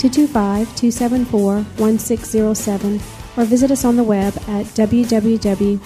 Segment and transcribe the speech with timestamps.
[0.00, 3.00] 225 274 1607
[3.36, 5.80] or visit us on the web at www.hflc.us.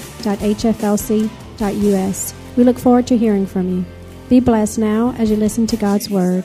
[2.57, 3.85] We look forward to hearing from you.
[4.29, 6.45] Be blessed now as you listen to God's Word.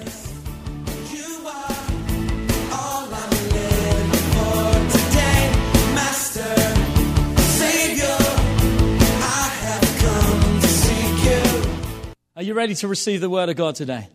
[12.35, 14.07] Are you ready to receive the Word of God today?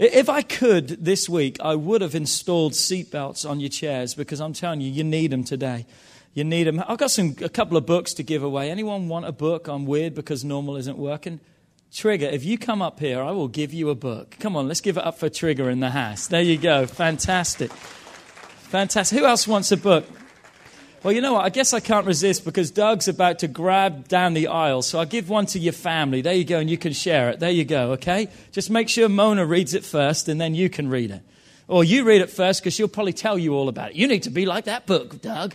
[0.00, 4.54] If I could this week, I would have installed seatbelts on your chairs because I'm
[4.54, 5.84] telling you, you need them today.
[6.32, 6.82] You need them.
[6.88, 8.70] I've got some, a couple of books to give away.
[8.70, 11.38] Anyone want a book on weird because normal isn't working?
[11.92, 14.36] Trigger, if you come up here, I will give you a book.
[14.40, 16.28] Come on, let's give it up for Trigger in the house.
[16.28, 16.86] There you go.
[16.86, 17.70] Fantastic.
[17.70, 19.18] Fantastic.
[19.18, 20.06] Who else wants a book?
[21.02, 21.46] Well, you know what?
[21.46, 24.82] I guess I can't resist because Doug's about to grab down the aisle.
[24.82, 26.20] So I'll give one to your family.
[26.20, 27.40] There you go, and you can share it.
[27.40, 28.28] There you go, okay?
[28.52, 31.22] Just make sure Mona reads it first, and then you can read it.
[31.68, 33.96] Or you read it first because she'll probably tell you all about it.
[33.96, 35.54] You need to be like that book, Doug.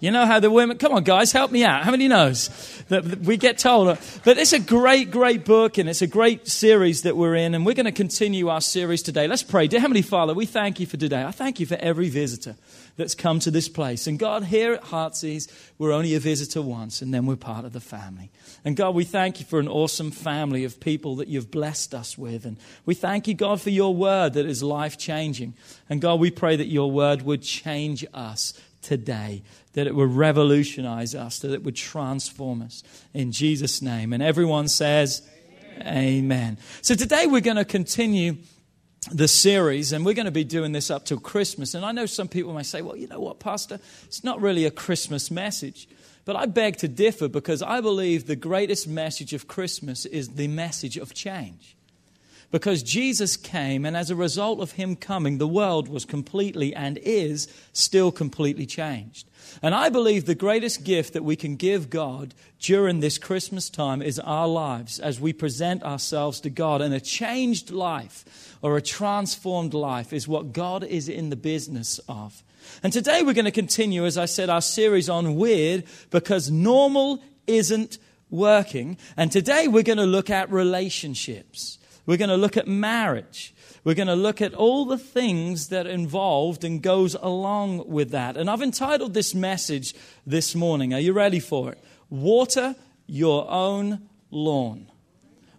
[0.00, 1.84] You know how the women, come on, guys, help me out.
[1.84, 2.50] How many knows
[2.88, 3.96] that we get told?
[4.24, 7.64] But it's a great, great book, and it's a great series that we're in, and
[7.64, 9.26] we're going to continue our series today.
[9.26, 9.66] Let's pray.
[9.66, 11.24] Dear Heavenly Father, we thank you for today.
[11.24, 12.56] I thank you for every visitor
[12.96, 14.06] that's come to this place.
[14.06, 17.72] And God, here at Heartsease, we're only a visitor once, and then we're part of
[17.72, 18.30] the family.
[18.64, 22.18] And God, we thank you for an awesome family of people that you've blessed us
[22.18, 22.44] with.
[22.44, 25.54] And we thank you, God, for your word that is life changing.
[25.88, 28.52] And God, we pray that your word would change us
[28.84, 32.82] today, that it would revolutionize us, that it would transform us.
[33.12, 34.12] In Jesus' name.
[34.12, 35.28] And everyone says,
[35.80, 36.58] Amen.
[36.82, 38.36] So today we're going to continue
[39.10, 41.74] the series, and we're going to be doing this up till Christmas.
[41.74, 43.80] And I know some people may say, well, you know what, Pastor?
[44.06, 45.88] It's not really a Christmas message.
[46.24, 50.48] But I beg to differ because I believe the greatest message of Christmas is the
[50.48, 51.76] message of change.
[52.54, 56.98] Because Jesus came, and as a result of him coming, the world was completely and
[56.98, 59.28] is still completely changed.
[59.60, 64.00] And I believe the greatest gift that we can give God during this Christmas time
[64.00, 66.80] is our lives as we present ourselves to God.
[66.80, 71.98] And a changed life or a transformed life is what God is in the business
[72.08, 72.44] of.
[72.84, 77.20] And today we're going to continue, as I said, our series on weird because normal
[77.48, 77.98] isn't
[78.30, 78.96] working.
[79.16, 81.78] And today we're going to look at relationships.
[82.06, 83.54] We're going to look at marriage.
[83.82, 88.10] We're going to look at all the things that are involved and goes along with
[88.10, 88.36] that.
[88.36, 89.94] And I've entitled this message
[90.26, 90.92] this morning.
[90.92, 91.82] Are you ready for it?
[92.10, 92.74] Water
[93.06, 94.90] your own lawn.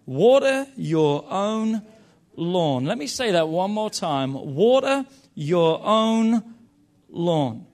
[0.04, 1.82] Water your own
[2.36, 2.84] lawn.
[2.84, 4.32] Let me say that one more time.
[4.32, 6.54] Water your own
[7.08, 7.66] lawn.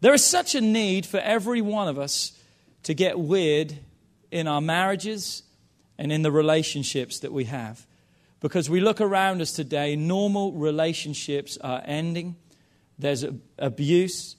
[0.00, 2.32] There is such a need for every one of us
[2.84, 3.74] to get weird
[4.30, 5.42] in our marriages
[5.98, 7.86] and in the relationships that we have.
[8.40, 12.36] Because we look around us today, normal relationships are ending.
[12.98, 13.24] There's
[13.58, 14.36] abuse,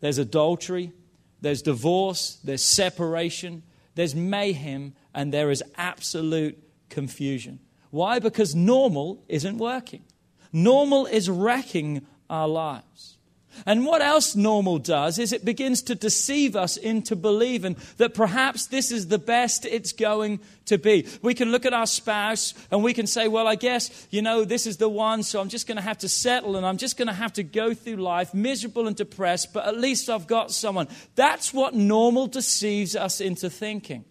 [0.00, 0.92] there's adultery,
[1.40, 3.62] there's divorce, there's separation,
[3.94, 7.60] there's mayhem, and there is absolute confusion.
[7.90, 8.18] Why?
[8.18, 10.04] Because normal isn't working.
[10.52, 13.17] Normal is wrecking our lives.
[13.66, 18.66] And what else normal does is it begins to deceive us into believing that perhaps
[18.66, 21.06] this is the best it's going to be.
[21.22, 24.44] We can look at our spouse and we can say, well, I guess, you know,
[24.44, 26.96] this is the one, so I'm just going to have to settle and I'm just
[26.96, 30.50] going to have to go through life miserable and depressed, but at least I've got
[30.50, 30.88] someone.
[31.14, 34.04] That's what normal deceives us into thinking.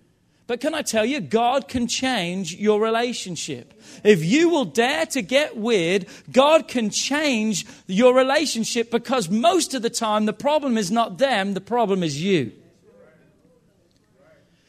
[0.47, 3.74] But can I tell you, God can change your relationship.
[4.03, 9.81] If you will dare to get weird, God can change your relationship because most of
[9.81, 12.54] the time the problem is not them, the problem is you.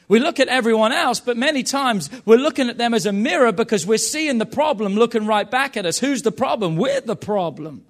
[0.08, 3.52] We look at everyone else, but many times we're looking at them as a mirror
[3.52, 5.98] because we're seeing the problem looking right back at us.
[5.98, 6.76] Who's the problem?
[6.76, 7.84] We're the problem.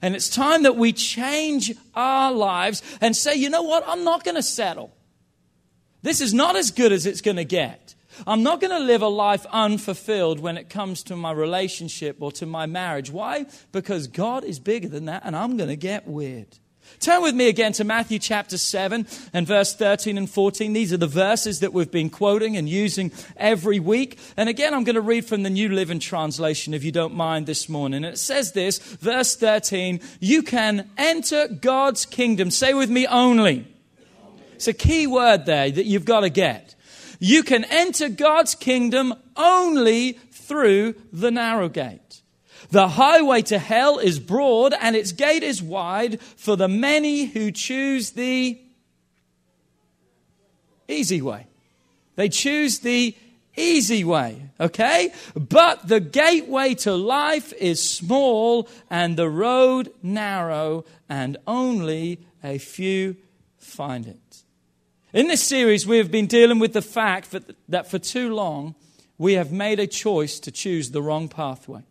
[0.00, 3.82] And it's time that we change our lives and say, you know what?
[3.88, 4.92] I'm not going to settle.
[6.02, 7.94] This is not as good as it's going to get.
[8.26, 12.32] I'm not going to live a life unfulfilled when it comes to my relationship or
[12.32, 13.10] to my marriage.
[13.10, 13.46] Why?
[13.72, 16.58] Because God is bigger than that, and I'm going to get weird.
[17.00, 20.72] Turn with me again to Matthew chapter 7 and verse 13 and 14.
[20.72, 24.18] These are the verses that we've been quoting and using every week.
[24.36, 27.46] And again, I'm going to read from the New Living Translation, if you don't mind,
[27.46, 28.04] this morning.
[28.04, 32.50] And it says this, verse 13, you can enter God's kingdom.
[32.50, 33.66] Say with me, only.
[34.58, 36.74] It's a key word there that you've got to get.
[37.20, 42.22] You can enter God's kingdom only through the narrow gate.
[42.72, 47.52] The highway to hell is broad and its gate is wide for the many who
[47.52, 48.60] choose the
[50.88, 51.46] easy way.
[52.16, 53.14] They choose the
[53.56, 55.12] easy way, okay?
[55.36, 63.14] But the gateway to life is small and the road narrow, and only a few
[63.56, 64.27] find it.
[65.12, 68.74] In this series, we have been dealing with the fact that that for too long
[69.16, 71.82] we have made a choice to choose the wrong pathway.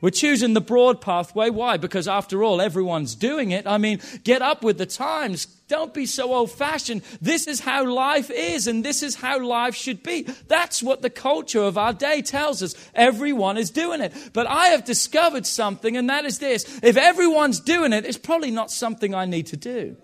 [0.00, 1.50] We're choosing the broad pathway.
[1.50, 1.78] Why?
[1.78, 3.66] Because after all, everyone's doing it.
[3.66, 5.46] I mean, get up with the times.
[5.68, 7.02] Don't be so old fashioned.
[7.20, 10.22] This is how life is, and this is how life should be.
[10.48, 12.74] That's what the culture of our day tells us.
[12.94, 14.12] Everyone is doing it.
[14.32, 18.50] But I have discovered something, and that is this if everyone's doing it, it's probably
[18.50, 19.96] not something I need to do.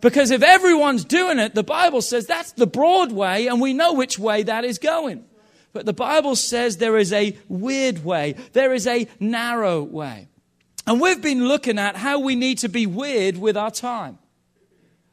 [0.00, 3.92] Because if everyone's doing it, the Bible says that's the broad way, and we know
[3.92, 5.24] which way that is going.
[5.72, 10.28] But the Bible says there is a weird way, there is a narrow way.
[10.86, 14.18] And we've been looking at how we need to be weird with our time.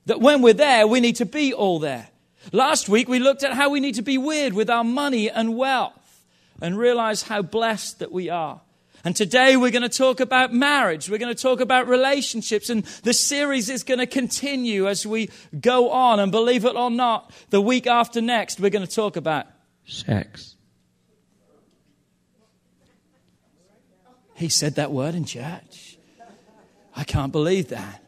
[0.05, 2.07] That when we're there, we need to be all there.
[2.53, 5.57] Last week, we looked at how we need to be weird with our money and
[5.57, 6.23] wealth
[6.61, 8.61] and realize how blessed that we are.
[9.07, 11.09] And today we're going to talk about marriage.
[11.09, 12.69] We're going to talk about relationships.
[12.69, 16.19] And the series is going to continue as we go on.
[16.19, 19.45] And believe it or not, the week after next, we're going to talk about
[19.85, 20.57] sex.
[24.35, 25.97] He said that word in church.
[26.93, 28.03] I can't believe that.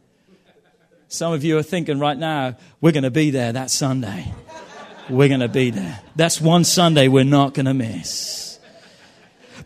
[1.07, 4.33] Some of you are thinking right now, we're going to be there that Sunday.
[5.09, 6.01] We're going to be there.
[6.17, 8.48] That's one Sunday we're not going to miss.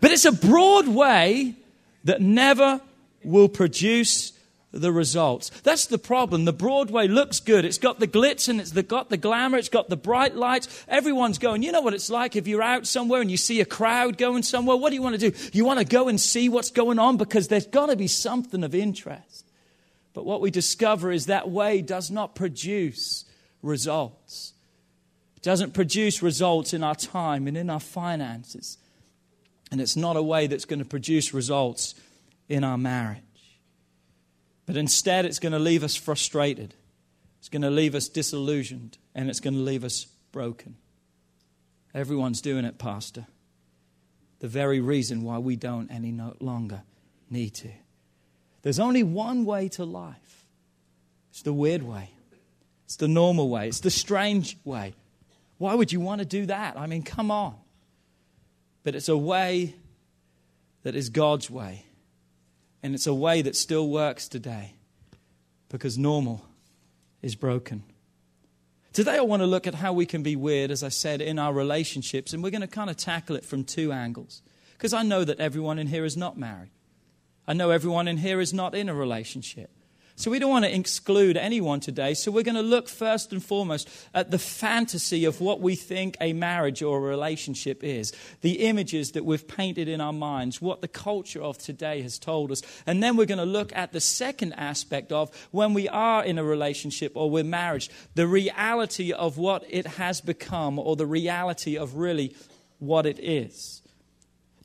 [0.03, 1.55] But it's a broad way
[2.03, 2.81] that never
[3.23, 4.33] will produce
[4.73, 5.49] the results.
[5.63, 6.43] That's the problem.
[6.43, 7.63] The Broadway looks good.
[7.63, 9.57] It's got the glitz and it's got the glamour.
[9.57, 10.83] It's got the bright lights.
[10.89, 11.63] Everyone's going.
[11.63, 14.43] You know what it's like if you're out somewhere and you see a crowd going
[14.43, 14.75] somewhere?
[14.75, 15.37] What do you want to do?
[15.53, 18.65] You want to go and see what's going on because there's got to be something
[18.65, 19.49] of interest.
[20.13, 23.23] But what we discover is that way does not produce
[23.61, 24.51] results.
[25.37, 28.79] It doesn't produce results in our time and in our finances.
[29.73, 31.95] And it's not a way that's going to produce results
[32.47, 33.23] in our marriage.
[34.67, 36.75] But instead, it's going to leave us frustrated.
[37.39, 38.99] It's going to leave us disillusioned.
[39.15, 40.75] And it's going to leave us broken.
[41.91, 43.25] Everyone's doing it, Pastor.
[44.41, 46.83] The very reason why we don't any no longer
[47.31, 47.71] need to.
[48.61, 50.45] There's only one way to life
[51.31, 52.11] it's the weird way,
[52.85, 54.93] it's the normal way, it's the strange way.
[55.57, 56.77] Why would you want to do that?
[56.77, 57.55] I mean, come on.
[58.83, 59.75] But it's a way
[60.83, 61.85] that is God's way.
[62.81, 64.73] And it's a way that still works today
[65.69, 66.45] because normal
[67.21, 67.83] is broken.
[68.91, 71.39] Today, I want to look at how we can be weird, as I said, in
[71.39, 74.43] our relationships, and we're going to kind of tackle it from two angles.
[74.73, 76.69] Because I know that everyone in here is not married,
[77.47, 79.71] I know everyone in here is not in a relationship.
[80.15, 82.13] So we don't want to exclude anyone today.
[82.13, 86.17] So we're going to look first and foremost at the fantasy of what we think
[86.21, 90.81] a marriage or a relationship is, the images that we've painted in our minds, what
[90.81, 92.61] the culture of today has told us.
[92.85, 96.37] And then we're going to look at the second aspect of when we are in
[96.37, 101.75] a relationship or we're married, the reality of what it has become or the reality
[101.75, 102.35] of really
[102.77, 103.81] what it is.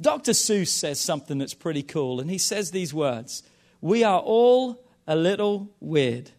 [0.01, 0.33] Dr.
[0.33, 3.43] Seuss says something that's pretty cool, and he says these words
[3.81, 6.31] We are all a little weird,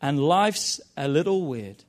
[0.00, 1.84] and life's a little weird.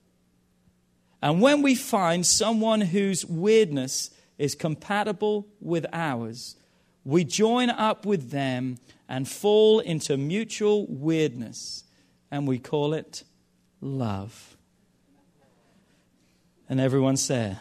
[1.21, 6.57] And when we find someone whose weirdness is compatible with ours,
[7.03, 11.85] we join up with them and fall into mutual weirdness,
[12.29, 13.23] and we call it
[13.81, 14.57] love.
[16.67, 17.57] And everyone said,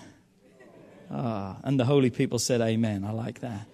[1.11, 3.05] Ah, and the holy people said, Amen.
[3.05, 3.67] I like that.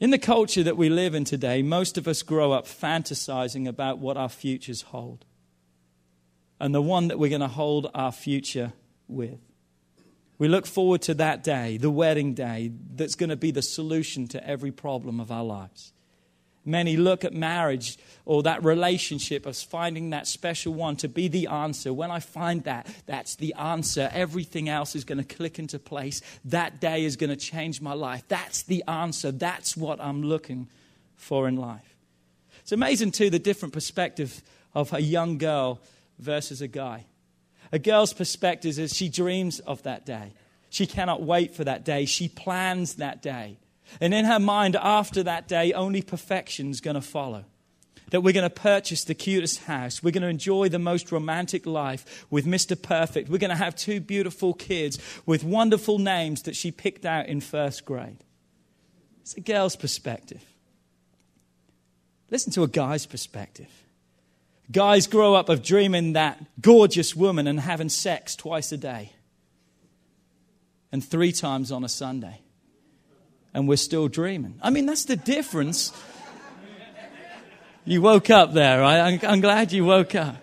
[0.00, 3.98] In the culture that we live in today, most of us grow up fantasizing about
[3.98, 5.24] what our futures hold
[6.60, 8.72] and the one that we're going to hold our future
[9.08, 9.40] with.
[10.38, 14.28] We look forward to that day, the wedding day, that's going to be the solution
[14.28, 15.92] to every problem of our lives.
[16.64, 21.46] Many look at marriage or that relationship as finding that special one to be the
[21.46, 21.94] answer.
[21.94, 24.10] When I find that, that's the answer.
[24.12, 26.20] Everything else is going to click into place.
[26.44, 28.22] That day is going to change my life.
[28.28, 29.32] That's the answer.
[29.32, 30.68] That's what I'm looking
[31.16, 31.96] for in life.
[32.60, 34.42] It's amazing, too, the different perspective
[34.74, 35.80] of a young girl
[36.18, 37.06] versus a guy.
[37.72, 40.32] A girl's perspective is she dreams of that day.
[40.70, 42.04] She cannot wait for that day.
[42.04, 43.58] She plans that day.
[44.00, 47.44] And in her mind, after that day, only perfection's going to follow.
[48.10, 50.02] That we're going to purchase the cutest house.
[50.02, 52.80] We're going to enjoy the most romantic life with Mr.
[52.80, 53.28] Perfect.
[53.28, 57.40] We're going to have two beautiful kids with wonderful names that she picked out in
[57.40, 58.24] first grade.
[59.20, 60.42] It's a girl's perspective.
[62.30, 63.70] Listen to a guy's perspective.
[64.70, 69.12] Guys grow up of dreaming that gorgeous woman and having sex twice a day
[70.92, 72.40] and three times on a Sunday.
[73.54, 74.58] And we're still dreaming.
[74.62, 75.92] I mean, that's the difference.
[77.84, 79.24] You woke up there, right?
[79.24, 80.36] I'm, glad you woke up.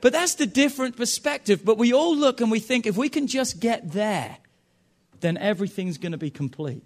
[0.00, 1.64] But that's the different perspective.
[1.64, 4.36] But we all look and we think if we can just get there,
[5.20, 6.84] then everything's going to be complete.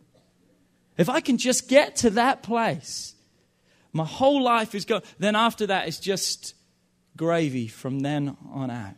[0.96, 3.14] If I can just get to that place,
[3.92, 5.02] my whole life is going.
[5.18, 6.54] Then after that, it's just
[7.16, 8.94] gravy from then on out.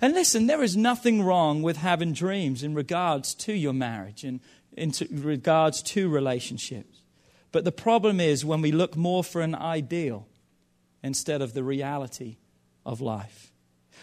[0.00, 4.40] And listen, there is nothing wrong with having dreams in regards to your marriage and
[4.76, 7.02] in regards to relationships.
[7.52, 10.26] But the problem is when we look more for an ideal
[11.02, 12.36] instead of the reality
[12.84, 13.52] of life.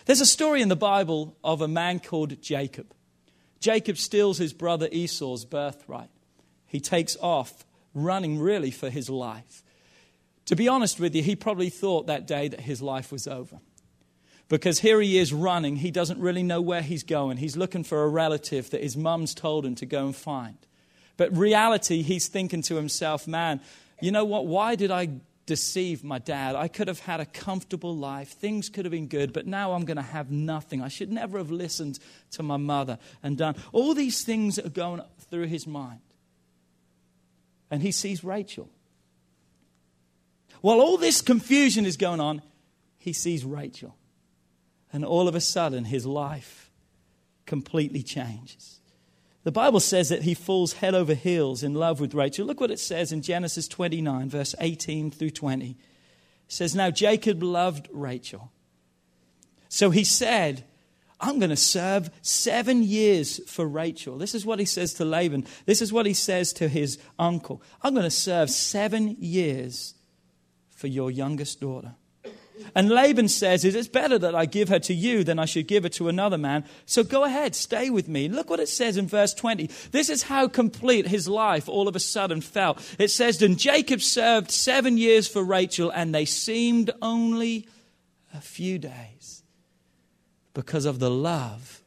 [0.05, 2.93] There's a story in the Bible of a man called Jacob.
[3.59, 6.09] Jacob steals his brother Esau's birthright.
[6.65, 9.63] He takes off, running really for his life.
[10.45, 13.59] To be honest with you, he probably thought that day that his life was over.
[14.47, 15.77] Because here he is running.
[15.77, 17.37] He doesn't really know where he's going.
[17.37, 20.57] He's looking for a relative that his mum's told him to go and find.
[21.17, 23.61] But reality, he's thinking to himself, man,
[24.01, 24.45] you know what?
[24.45, 25.09] Why did I
[25.45, 26.55] deceive my dad?
[26.55, 28.29] I could have had a comfortable life.
[28.29, 30.81] Things could have been good, but now I'm going to have nothing.
[30.81, 31.99] I should never have listened
[32.31, 33.55] to my mother and done.
[33.71, 36.01] All these things are going through his mind.
[37.71, 38.69] And he sees Rachel.
[40.61, 42.41] While all this confusion is going on,
[42.97, 43.95] he sees Rachel.
[44.95, 46.71] And all of a sudden, his life
[47.45, 48.79] completely changes.
[49.43, 52.47] The Bible says that he falls head over heels in love with Rachel.
[52.47, 55.71] Look what it says in Genesis 29, verse 18 through 20.
[55.71, 55.77] It
[56.47, 58.53] says, Now Jacob loved Rachel.
[59.67, 60.63] So he said,
[61.19, 64.17] I'm going to serve seven years for Rachel.
[64.17, 65.45] This is what he says to Laban.
[65.65, 67.61] This is what he says to his uncle.
[67.81, 69.93] I'm going to serve seven years
[70.69, 71.95] for your youngest daughter.
[72.73, 75.45] And Laban says, is It is better that I give her to you than I
[75.45, 76.65] should give her to another man.
[76.85, 78.27] So go ahead, stay with me.
[78.27, 79.69] Look what it says in verse 20.
[79.91, 82.95] This is how complete his life all of a sudden felt.
[82.99, 87.67] It says, Then Jacob served seven years for Rachel, and they seemed only
[88.33, 89.43] a few days
[90.53, 91.81] because of the love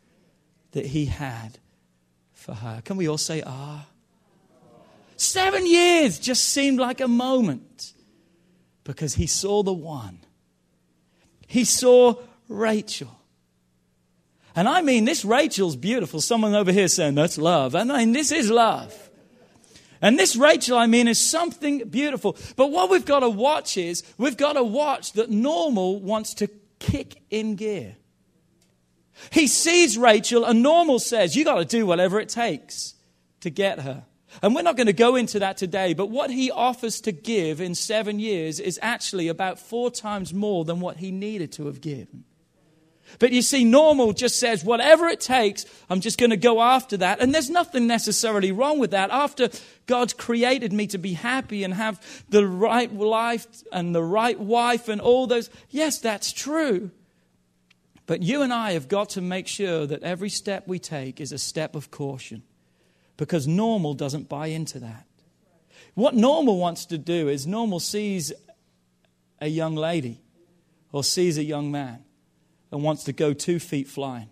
[0.72, 1.58] that he had
[2.32, 2.82] for her.
[2.84, 3.86] Can we all say, Ah?
[5.16, 7.92] Seven years just seemed like a moment
[8.84, 10.20] because he saw the one.
[11.48, 12.14] He saw
[12.46, 13.10] Rachel.
[14.54, 16.20] And I mean, this Rachel's beautiful.
[16.20, 17.74] Someone over here saying, that's love.
[17.74, 18.94] And I mean, this is love.
[20.00, 22.36] And this Rachel, I mean, is something beautiful.
[22.54, 26.48] But what we've got to watch is, we've got to watch that normal wants to
[26.78, 27.96] kick in gear.
[29.32, 32.94] He sees Rachel, and normal says, you got to do whatever it takes
[33.40, 34.04] to get her.
[34.42, 37.60] And we're not going to go into that today, but what he offers to give
[37.60, 41.80] in seven years is actually about four times more than what he needed to have
[41.80, 42.24] given.
[43.18, 46.98] But you see, normal just says, whatever it takes, I'm just going to go after
[46.98, 47.20] that.
[47.20, 49.10] And there's nothing necessarily wrong with that.
[49.10, 49.48] After
[49.86, 54.88] God's created me to be happy and have the right life and the right wife
[54.88, 56.90] and all those, yes, that's true.
[58.06, 61.32] But you and I have got to make sure that every step we take is
[61.32, 62.42] a step of caution
[63.18, 65.04] because normal doesn't buy into that.
[65.94, 68.32] What normal wants to do is normal sees
[69.40, 70.20] a young lady
[70.92, 72.04] or sees a young man
[72.70, 74.30] and wants to go two feet flying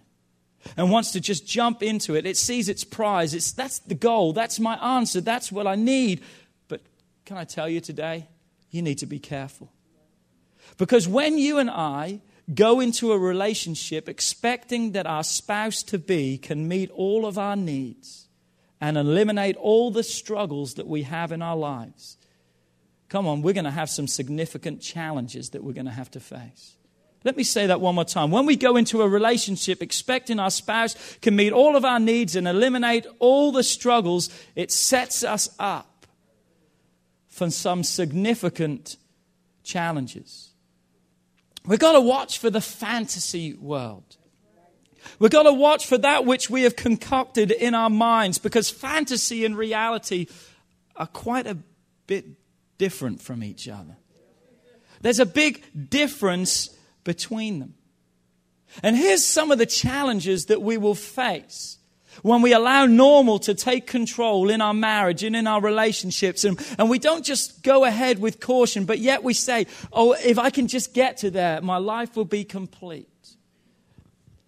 [0.76, 2.24] and wants to just jump into it.
[2.24, 3.34] It sees its prize.
[3.34, 4.32] It's, that's the goal.
[4.32, 5.20] That's my answer.
[5.20, 6.22] That's what I need.
[6.68, 6.80] But
[7.24, 8.28] can I tell you today?
[8.70, 9.72] You need to be careful.
[10.78, 12.20] Because when you and I
[12.54, 17.56] go into a relationship expecting that our spouse to be can meet all of our
[17.56, 18.25] needs,
[18.80, 22.16] and eliminate all the struggles that we have in our lives,
[23.08, 26.20] come on, we're going to have some significant challenges that we're going to have to
[26.20, 26.76] face.
[27.24, 28.30] Let me say that one more time.
[28.30, 32.36] When we go into a relationship expecting our spouse can meet all of our needs
[32.36, 36.06] and eliminate all the struggles, it sets us up
[37.28, 38.96] for some significant
[39.64, 40.50] challenges.
[41.66, 44.16] We've got to watch for the fantasy world.
[45.18, 49.44] We've got to watch for that which we have concocted in our minds because fantasy
[49.44, 50.26] and reality
[50.96, 51.58] are quite a
[52.06, 52.26] bit
[52.78, 53.96] different from each other.
[55.00, 56.70] There's a big difference
[57.04, 57.74] between them.
[58.82, 61.78] And here's some of the challenges that we will face
[62.22, 66.44] when we allow normal to take control in our marriage and in our relationships.
[66.44, 70.38] And, and we don't just go ahead with caution, but yet we say, oh, if
[70.38, 73.08] I can just get to there, my life will be complete.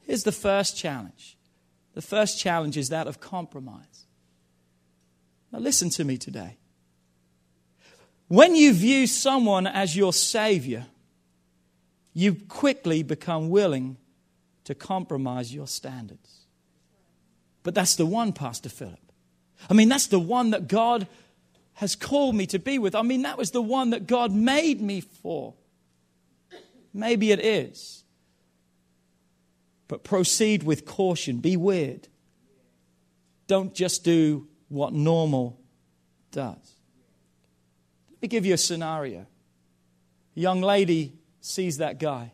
[0.08, 1.36] Here's the first challenge
[1.94, 4.06] the first challenge is that of compromise.
[5.52, 6.56] Now, listen to me today.
[8.28, 10.86] When you view someone as your Savior,
[12.14, 13.96] you quickly become willing
[14.64, 16.46] to compromise your standards.
[17.62, 19.00] But that's the one, Pastor Philip.
[19.68, 21.08] I mean, that's the one that God
[21.74, 22.94] has called me to be with.
[22.94, 25.54] I mean, that was the one that God made me for.
[26.94, 27.97] Maybe it is.
[29.88, 31.38] But proceed with caution.
[31.38, 32.08] Be weird.
[33.46, 35.58] Don't just do what normal
[36.30, 36.74] does.
[38.10, 39.20] Let me give you a scenario.
[40.36, 42.32] A young lady sees that guy.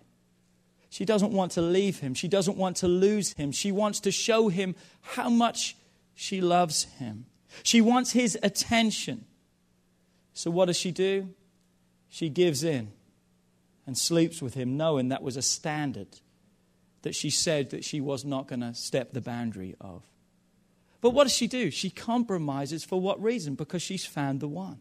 [0.91, 2.15] She doesn't want to leave him.
[2.15, 3.53] She doesn't want to lose him.
[3.53, 5.77] She wants to show him how much
[6.15, 7.27] she loves him.
[7.63, 9.25] She wants his attention.
[10.33, 11.31] So, what does she do?
[12.09, 12.93] She gives in
[13.87, 16.21] and sleeps with him, knowing that was a standard
[17.05, 20.03] that she said that she was not going to step the boundary of.
[21.01, 21.71] But what does she do?
[21.71, 23.55] She compromises for what reason?
[23.55, 24.81] Because she's found the one.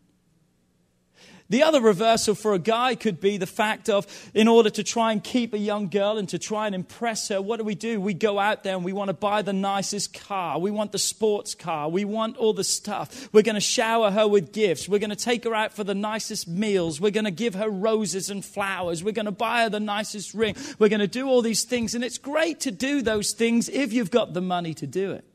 [1.49, 5.11] The other reversal for a guy could be the fact of, in order to try
[5.11, 7.99] and keep a young girl and to try and impress her, what do we do?
[7.99, 10.57] We go out there and we want to buy the nicest car.
[10.57, 11.89] We want the sports car.
[11.89, 13.29] We want all the stuff.
[13.33, 14.87] We're going to shower her with gifts.
[14.87, 17.01] We're going to take her out for the nicest meals.
[17.01, 19.03] We're going to give her roses and flowers.
[19.03, 20.55] We're going to buy her the nicest ring.
[20.79, 21.93] We're going to do all these things.
[21.93, 25.25] And it's great to do those things if you've got the money to do it.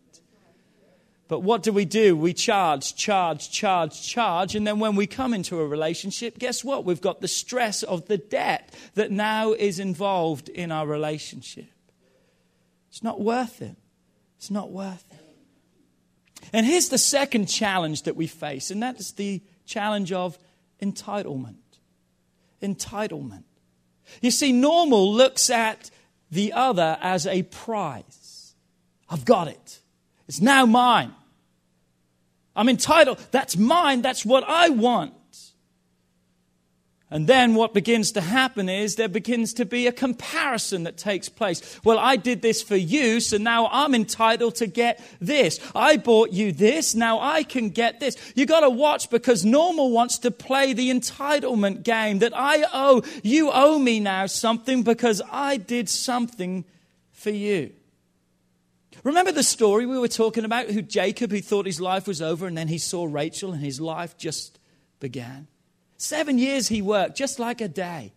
[1.29, 2.17] But what do we do?
[2.17, 4.55] We charge, charge, charge, charge.
[4.57, 6.87] And then when we come into a relationship, guess what?
[6.87, 11.69] We've got the stress of the debt that now is involved in our relationship.
[12.89, 13.77] It's not worth it.
[14.39, 15.29] It's not worth it.
[16.53, 20.39] And here's the second challenge that we face, and that is the challenge of
[20.81, 21.57] entitlement.
[22.63, 23.45] Entitlement.
[24.23, 25.91] You see, normal looks at
[26.31, 28.55] the other as a prize.
[29.11, 29.81] I've got it.
[30.27, 31.13] It's now mine.
[32.59, 33.19] I'm entitled.
[33.31, 34.03] That's mine.
[34.03, 35.15] That's what I want.
[37.11, 41.29] And then what begins to happen is there begins to be a comparison that takes
[41.29, 41.81] place.
[41.83, 45.59] Well, I did this for you, so now I'm entitled to get this.
[45.75, 48.17] I bought you this, now I can get this.
[48.35, 53.51] You gotta watch because normal wants to play the entitlement game that I owe, you
[53.53, 56.67] owe me now something because I did something
[57.13, 57.73] for you.
[59.09, 62.47] Remember the story we were talking about, who Jacob, who thought his life was over,
[62.47, 64.59] and then he saw Rachel and his life just
[65.01, 65.47] began?
[65.97, 68.13] Seven years he worked, just like a day.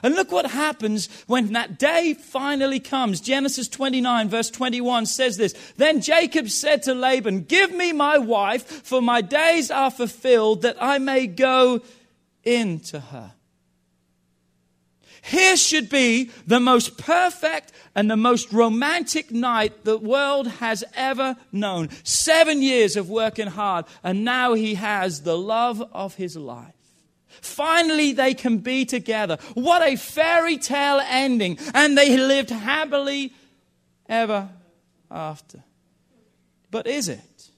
[0.00, 3.20] And look what happens when that day finally comes.
[3.20, 8.64] Genesis 29, verse 21 says this Then Jacob said to Laban, Give me my wife,
[8.64, 11.82] for my days are fulfilled, that I may go
[12.44, 13.32] into her.
[15.24, 21.36] Here should be the most perfect and the most romantic night the world has ever
[21.50, 21.88] known.
[22.02, 26.74] Seven years of working hard, and now he has the love of his life.
[27.40, 29.38] Finally, they can be together.
[29.54, 31.58] What a fairy tale ending.
[31.72, 33.32] And they lived happily
[34.06, 34.50] ever
[35.10, 35.64] after.
[36.70, 37.48] But is it?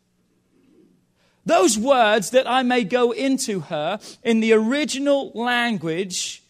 [1.45, 6.45] Those words that I may go into her in the original language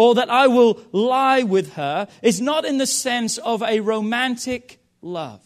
[0.00, 4.80] or that I will lie with her is not in the sense of a romantic
[5.02, 5.42] love.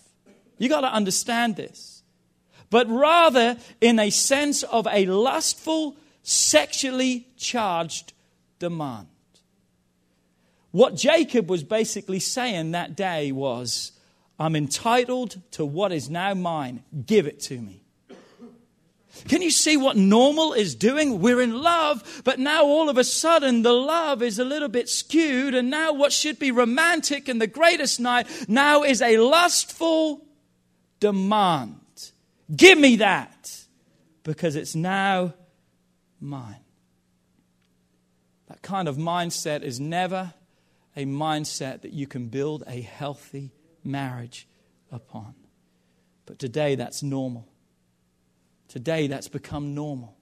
[0.59, 2.05] You got to understand this.
[2.71, 8.12] But rather in a sense of a lustful, sexually charged
[8.61, 9.09] demand.
[10.71, 13.90] What Jacob was basically saying that day was,
[14.38, 16.85] I'm entitled to what is now mine.
[17.05, 17.84] Give it to me.
[19.29, 21.21] Can you see what normal is doing?
[21.21, 24.89] We're in love, but now all of a sudden the love is a little bit
[24.89, 30.25] skewed, and now what should be romantic and the greatest night now is a lustful
[31.01, 31.81] demand.
[32.55, 33.65] Give me that
[34.23, 35.35] because it's now
[36.21, 36.57] mine.
[38.49, 40.35] That kind of mindset is never
[40.97, 44.47] a mindset that you can build a healthy marriage
[44.93, 45.35] upon.
[46.27, 47.49] But today that's normal.
[48.75, 50.17] Today, that's become normal.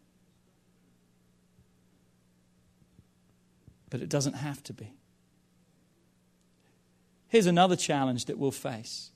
[3.88, 4.92] But it doesn't have to be.
[7.28, 9.10] Here's another challenge that we'll face,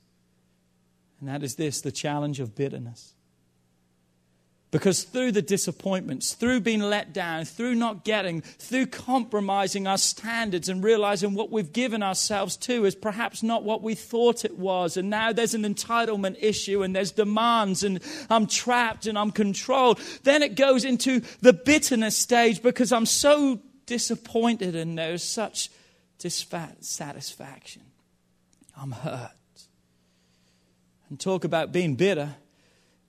[1.21, 3.13] and that is this the challenge of bitterness.
[4.77, 10.69] Because through the disappointments, through being let down, through not getting, through compromising our standards
[10.69, 14.99] and realizing what we've given ourselves to is perhaps not what we thought it was.
[14.99, 19.99] And now there's an entitlement issue and there's demands and I'm trapped and I'm controlled.
[20.25, 25.71] Then it goes into the bitterness stage because I'm so disappointed and there's such
[26.19, 27.81] dissatisfaction.
[28.77, 29.31] I'm hurt.
[31.09, 32.35] And talk about being bitter.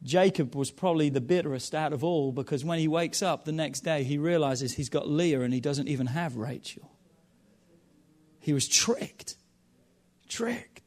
[0.04, 3.82] Jacob was probably the bitterest out of all because when he wakes up the next
[3.82, 6.92] day, he realizes he's got Leah and he doesn't even have Rachel.
[8.40, 9.36] He was tricked.
[10.30, 10.82] Tricked.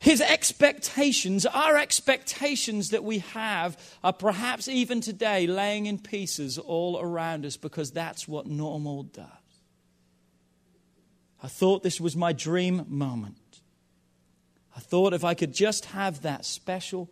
[0.00, 7.00] His expectations, our expectations that we have, are perhaps even today laying in pieces all
[7.00, 9.26] around us because that's what normal does.
[11.42, 13.37] I thought this was my dream moment.
[14.78, 17.10] I thought if I could just have that special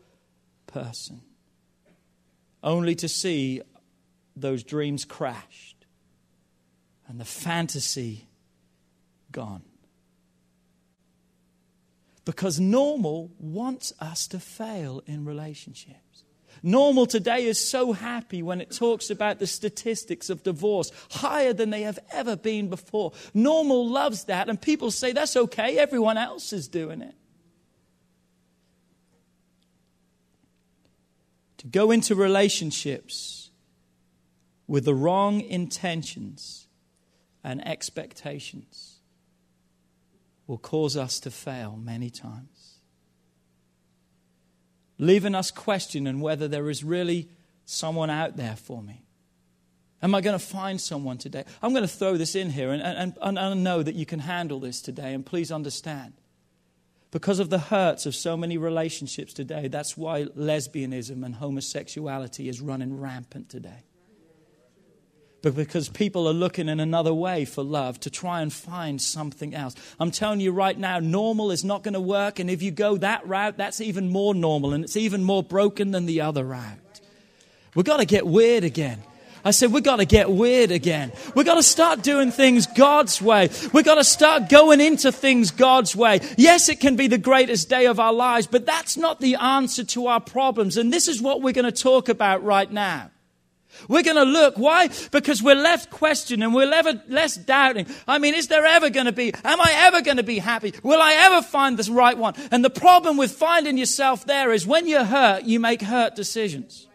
[0.68, 1.20] person,
[2.62, 3.60] only to see
[4.36, 5.84] those dreams crashed
[7.08, 8.28] and the fantasy
[9.32, 9.64] gone.
[12.24, 16.22] Because normal wants us to fail in relationships.
[16.62, 21.70] Normal today is so happy when it talks about the statistics of divorce, higher than
[21.70, 23.10] they have ever been before.
[23.34, 27.16] Normal loves that, and people say that's okay, everyone else is doing it.
[31.58, 33.50] To go into relationships
[34.66, 36.66] with the wrong intentions
[37.42, 38.98] and expectations
[40.46, 42.78] will cause us to fail many times.
[44.98, 47.28] Leaving us questioning whether there is really
[47.64, 49.02] someone out there for me.
[50.02, 51.44] Am I going to find someone today?
[51.62, 54.20] I'm going to throw this in here and, and, and I know that you can
[54.20, 56.12] handle this today, and please understand.
[57.10, 62.60] Because of the hurts of so many relationships today, that's why lesbianism and homosexuality is
[62.60, 63.84] running rampant today.
[65.42, 69.54] But because people are looking in another way for love to try and find something
[69.54, 69.76] else.
[70.00, 72.40] I'm telling you right now, normal is not going to work.
[72.40, 75.92] And if you go that route, that's even more normal and it's even more broken
[75.92, 77.00] than the other route.
[77.76, 79.02] We've got to get weird again.
[79.46, 81.12] I said, we've got to get weird again.
[81.36, 83.48] We've got to start doing things God's way.
[83.72, 86.18] We've got to start going into things God's way.
[86.36, 89.84] Yes, it can be the greatest day of our lives, but that's not the answer
[89.84, 90.76] to our problems.
[90.76, 93.12] And this is what we're going to talk about right now.
[93.88, 94.58] We're going to look.
[94.58, 94.88] Why?
[95.12, 96.52] Because we're left questioning.
[96.52, 97.86] We're ever less doubting.
[98.08, 100.74] I mean, is there ever going to be, am I ever going to be happy?
[100.82, 102.34] Will I ever find the right one?
[102.50, 106.85] And the problem with finding yourself there is when you're hurt, you make hurt decisions.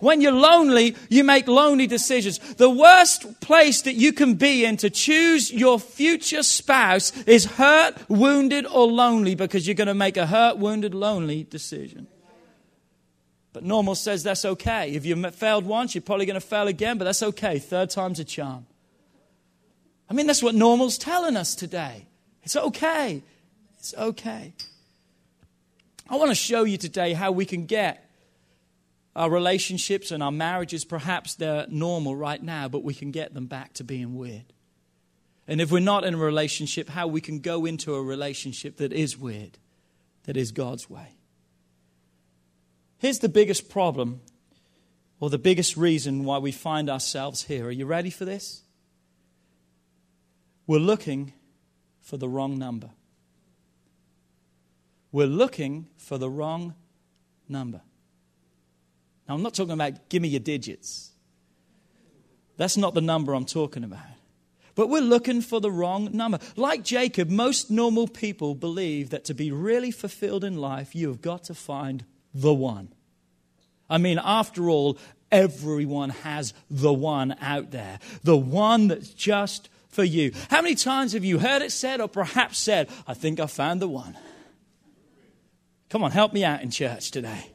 [0.00, 2.38] When you're lonely, you make lonely decisions.
[2.38, 7.96] The worst place that you can be in to choose your future spouse is hurt,
[8.08, 12.06] wounded, or lonely because you're going to make a hurt, wounded, lonely decision.
[13.52, 14.92] But normal says that's okay.
[14.92, 17.58] If you failed once, you're probably going to fail again, but that's okay.
[17.58, 18.66] Third time's a charm.
[20.08, 22.06] I mean, that's what normal's telling us today.
[22.42, 23.22] It's okay.
[23.78, 24.52] It's okay.
[26.08, 28.09] I want to show you today how we can get
[29.16, 33.46] our relationships and our marriages, perhaps they're normal right now, but we can get them
[33.46, 34.52] back to being weird.
[35.48, 38.92] And if we're not in a relationship, how we can go into a relationship that
[38.92, 39.58] is weird,
[40.24, 41.16] that is God's way.
[42.98, 44.20] Here's the biggest problem,
[45.18, 47.66] or the biggest reason why we find ourselves here.
[47.66, 48.62] Are you ready for this?
[50.66, 51.32] We're looking
[52.00, 52.90] for the wrong number.
[55.10, 56.74] We're looking for the wrong
[57.48, 57.80] number.
[59.30, 61.12] Now, I'm not talking about give me your digits.
[62.56, 64.02] That's not the number I'm talking about.
[64.74, 66.40] But we're looking for the wrong number.
[66.56, 71.22] Like Jacob, most normal people believe that to be really fulfilled in life, you have
[71.22, 72.92] got to find the one.
[73.88, 74.98] I mean, after all,
[75.30, 80.32] everyone has the one out there, the one that's just for you.
[80.50, 83.80] How many times have you heard it said, or perhaps said, I think I found
[83.80, 84.18] the one?
[85.88, 87.52] Come on, help me out in church today.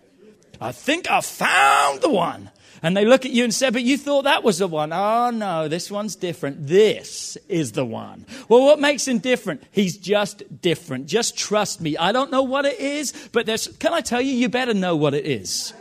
[0.59, 2.51] I think I found the one.
[2.83, 4.93] And they look at you and say, But you thought that was the one.
[4.93, 6.67] Oh, no, this one's different.
[6.67, 8.25] This is the one.
[8.47, 9.63] Well, what makes him different?
[9.71, 11.07] He's just different.
[11.07, 11.97] Just trust me.
[11.97, 14.95] I don't know what it is, but there's, can I tell you, you better know
[14.95, 15.73] what it is.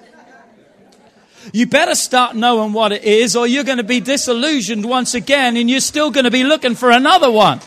[1.53, 5.59] You better start knowing what it is, or you're going to be disillusioned once again,
[5.59, 7.61] and you're still going to be looking for another one.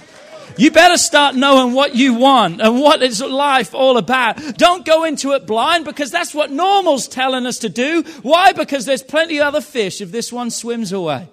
[0.57, 4.37] You better start knowing what you want and what is life all about.
[4.57, 8.03] Don't go into it blind because that's what normal's telling us to do.
[8.23, 8.53] Why?
[8.53, 11.29] Because there's plenty of other fish if this one swims away.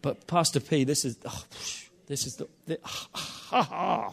[0.00, 1.44] But Pastor P, this is oh,
[2.06, 2.78] this is the, the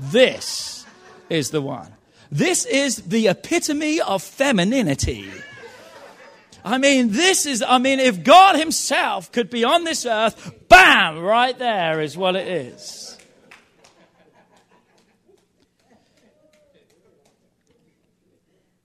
[0.00, 0.86] this
[1.28, 1.92] is the one.
[2.30, 5.30] This is the epitome of femininity.
[6.64, 11.20] I mean, this is, I mean, if God Himself could be on this earth, bam,
[11.20, 13.17] right there is what it is.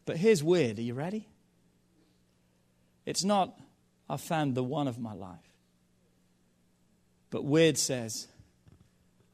[0.05, 0.79] But here's weird.
[0.79, 1.27] Are you ready?
[3.05, 3.57] It's not,
[4.09, 5.39] I found the one of my life.
[7.29, 8.27] But weird says,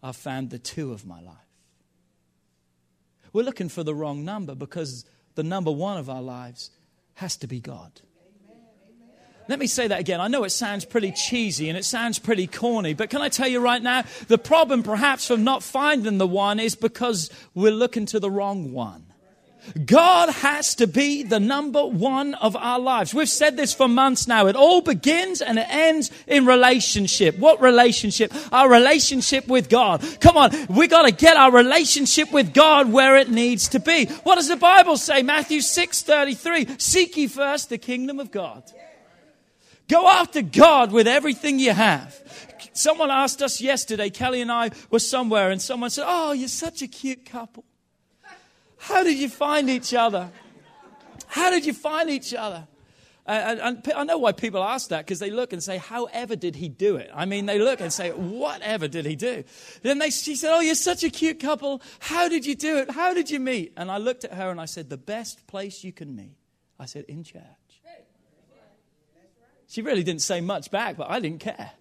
[0.02, 1.36] I found the two of my life.
[3.34, 5.06] We're looking for the wrong number because
[5.36, 6.72] the number one of our lives
[7.16, 7.92] has to be God.
[9.48, 10.22] Let me say that again.
[10.22, 13.48] I know it sounds pretty cheesy and it sounds pretty corny, but can I tell
[13.48, 18.06] you right now, the problem perhaps from not finding the one is because we're looking
[18.08, 19.09] to the wrong one.
[19.86, 23.14] God has to be the number one of our lives.
[23.14, 24.48] We've said this for months now.
[24.48, 27.38] It all begins and it ends in relationship.
[27.38, 28.34] What relationship?
[28.52, 30.04] Our relationship with God.
[30.20, 34.06] Come on, we got to get our relationship with God where it needs to be.
[34.24, 35.24] What does the Bible say?
[35.24, 36.78] Matthew 6 33.
[36.78, 38.64] Seek ye first the kingdom of God.
[39.88, 42.16] Go after God with everything you have.
[42.74, 46.82] Someone asked us yesterday, Kelly and I were somewhere, and someone said, Oh, you're such
[46.82, 47.66] a cute couple.
[48.80, 50.32] How did you find each other?
[51.28, 52.68] How did you find each other?
[53.26, 56.56] And, and, I know why people ask that because they look and say, However did
[56.56, 57.12] he do it?
[57.14, 59.44] I mean, they look and say, Whatever did he do?
[59.84, 61.84] Then they, she said, Oh, you're such a cute couple.
[62.00, 62.90] How did you do it?
[62.90, 63.74] How did you meet?
[63.78, 66.38] And I looked at her and I said, The best place you can meet.
[66.80, 67.44] I said, In church.
[69.68, 71.72] She really didn't say much back, but I didn't care.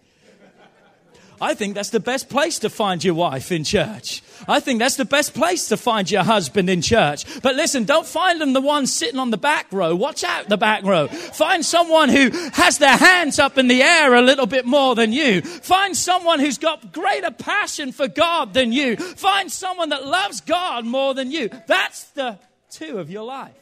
[1.40, 4.22] I think that's the best place to find your wife in church.
[4.46, 7.24] I think that's the best place to find your husband in church.
[7.42, 9.94] But listen, don't find them the one sitting on the back row.
[9.94, 11.08] Watch out the back row.
[11.08, 15.12] Find someone who has their hands up in the air a little bit more than
[15.12, 15.42] you.
[15.42, 18.96] Find someone who's got greater passion for God than you.
[18.96, 21.50] Find someone that loves God more than you.
[21.66, 22.38] That's the
[22.70, 23.54] two of your life.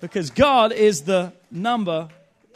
[0.00, 2.08] Because God is the number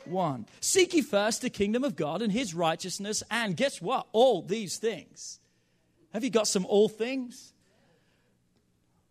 [0.07, 0.47] 1.
[0.61, 4.07] Seek ye first the kingdom of God and his righteousness, and guess what?
[4.13, 5.41] All these things.
[6.13, 7.53] Have you got some all things?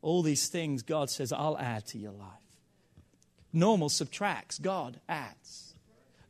[0.01, 2.27] All these things, God says, I'll add to your life.
[3.53, 5.73] Normal subtracts, God adds.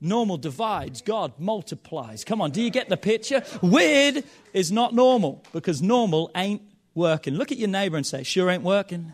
[0.02, 2.24] Normal divides, God multiplies.
[2.24, 3.44] Come on, do you get the picture?
[3.62, 6.64] Weird is not normal because normal ain't
[6.96, 7.36] working.
[7.36, 9.14] Look at your neighbor and say, Sure ain't working.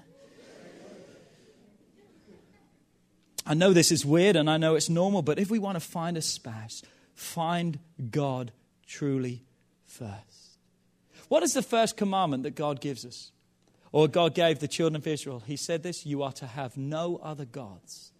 [3.47, 5.79] I know this is weird and I know it's normal, but if we want to
[5.79, 6.83] find a spouse,
[7.15, 7.79] find
[8.11, 8.51] God
[8.85, 9.43] truly
[9.85, 10.57] first.
[11.29, 13.31] What is the first commandment that God gives us?
[13.93, 15.41] Or God gave the children of Israel?
[15.45, 18.11] He said this You are to have no other gods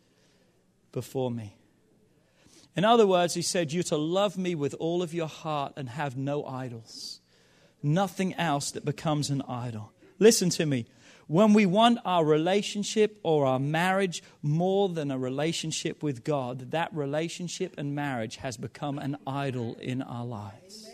[0.93, 1.57] before me.
[2.75, 5.89] In other words, He said, You're to love me with all of your heart and
[5.89, 7.19] have no idols.
[7.83, 9.91] Nothing else that becomes an idol.
[10.19, 10.85] Listen to me.
[11.27, 16.93] When we want our relationship or our marriage more than a relationship with God, that
[16.93, 20.89] relationship and marriage has become an idol in our lives.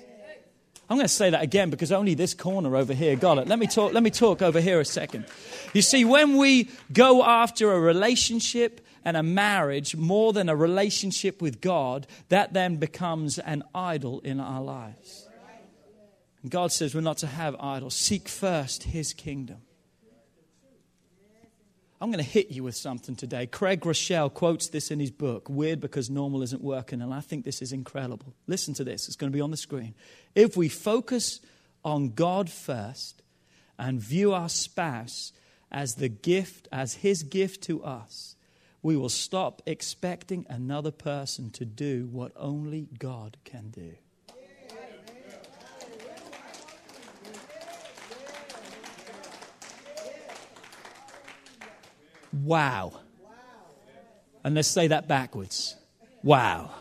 [0.90, 3.48] I'm going to say that again because only this corner over here got it.
[3.48, 5.26] Let me talk, let me talk over here a second.
[5.74, 11.42] You see, when we go after a relationship and a marriage more than a relationship
[11.42, 15.28] with God, that then becomes an idol in our lives.
[16.48, 17.94] God says we're not to have idols.
[17.96, 19.62] Seek first His kingdom.
[22.04, 23.48] I'm going to hit you with something today.
[23.48, 27.46] Craig Groeschel quotes this in his book, Weird Because Normal Isn't Working, and I think
[27.46, 28.34] this is incredible.
[28.46, 29.96] Listen to this, it's going to be on the screen.
[30.36, 31.40] If we focus
[31.82, 33.24] on God first
[33.80, 35.32] and view our spouse
[35.72, 38.36] as the gift, as his gift to us,
[38.82, 43.94] we will stop expecting another person to do what only God can do.
[52.34, 53.00] Wow.
[54.44, 55.76] And let's say that backwards.
[56.24, 56.72] Wow.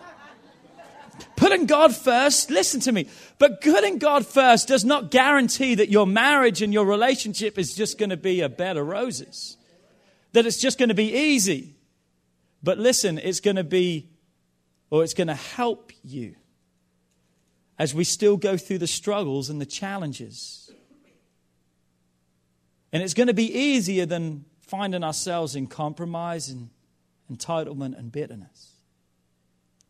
[1.37, 6.07] Putting God first, listen to me, but putting God first does not guarantee that your
[6.07, 9.57] marriage and your relationship is just going to be a bed of roses,
[10.33, 11.75] that it's just going to be easy.
[12.63, 14.09] But listen, it's going to be,
[14.91, 16.37] or it's going to help you
[17.79, 20.71] as we still go through the struggles and the challenges.
[22.93, 26.71] And it's going to be easier than finding ourselves in compromise and
[27.31, 28.73] entitlement and bitterness.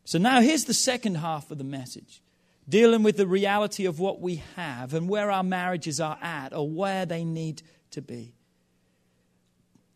[0.04, 2.20] So now here's the second half of the message
[2.68, 6.68] dealing with the reality of what we have and where our marriages are at or
[6.68, 8.34] where they need to be.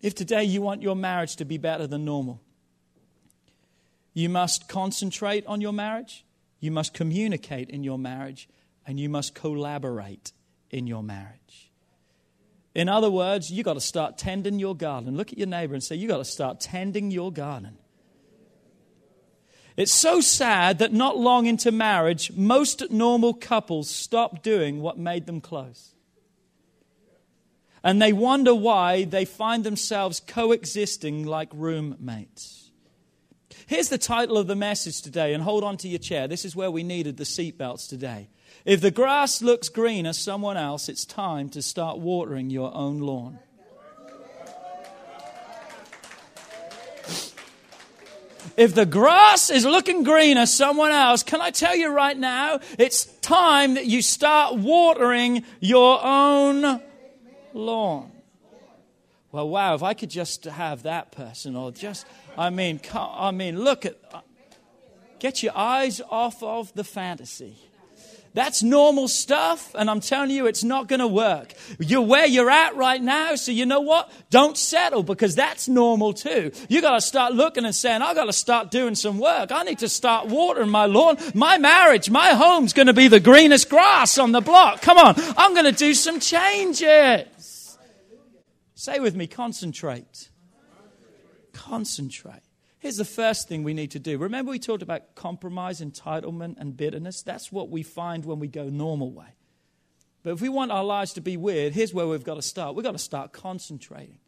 [0.01, 2.41] If today you want your marriage to be better than normal,
[4.15, 6.25] you must concentrate on your marriage,
[6.61, 8.49] you must communicate in your marriage,
[8.87, 10.33] and you must collaborate
[10.71, 11.66] in your marriage.
[12.77, 15.17] In other words, you've got to start tending your garden.
[15.17, 17.79] Look at your neighbor and say, You've got to start tending your garden.
[19.79, 25.25] It's so sad that not long into marriage, most normal couples stop doing what made
[25.25, 25.95] them close.
[27.83, 32.71] And they wonder why they find themselves coexisting like roommates.
[33.67, 36.29] Here's the title of the message today, and hold on to your chair.
[36.29, 38.29] This is where we needed the seatbelts today.
[38.67, 43.39] If the grass looks greener someone else, it's time to start watering your own lawn.
[48.57, 53.05] If the grass is looking greener someone else, can I tell you right now, it's
[53.21, 56.83] time that you start watering your own
[57.55, 58.11] lawn.
[59.31, 62.05] Well, wow, if I could just have that person, or just,
[62.37, 64.23] I mean, I mean, look at, uh,
[65.21, 67.59] get your eyes off of the fantasy.
[68.37, 71.55] That's normal stuff, and I'm telling you, it's not going to work.
[71.79, 74.13] You're where you're at right now, so you know what?
[74.29, 76.53] Don't settle because that's normal too.
[76.69, 79.53] You got to start looking and saying, I got to start doing some work.
[79.53, 81.17] I need to start watering my lawn.
[81.33, 84.83] My marriage, my home's going to be the greenest grass on the block.
[84.83, 87.79] Come on, I'm going to do some changes.
[88.75, 90.29] Say with me, concentrate.
[91.55, 92.46] Concentrate.
[92.87, 94.17] Here's the first thing we need to do.
[94.17, 97.21] Remember, we talked about compromise, entitlement, and bitterness?
[97.21, 99.35] That's what we find when we go normal way.
[100.23, 102.77] But if we want our lives to be weird, here's where we've got to start.
[102.77, 104.21] We've got to start concentrating.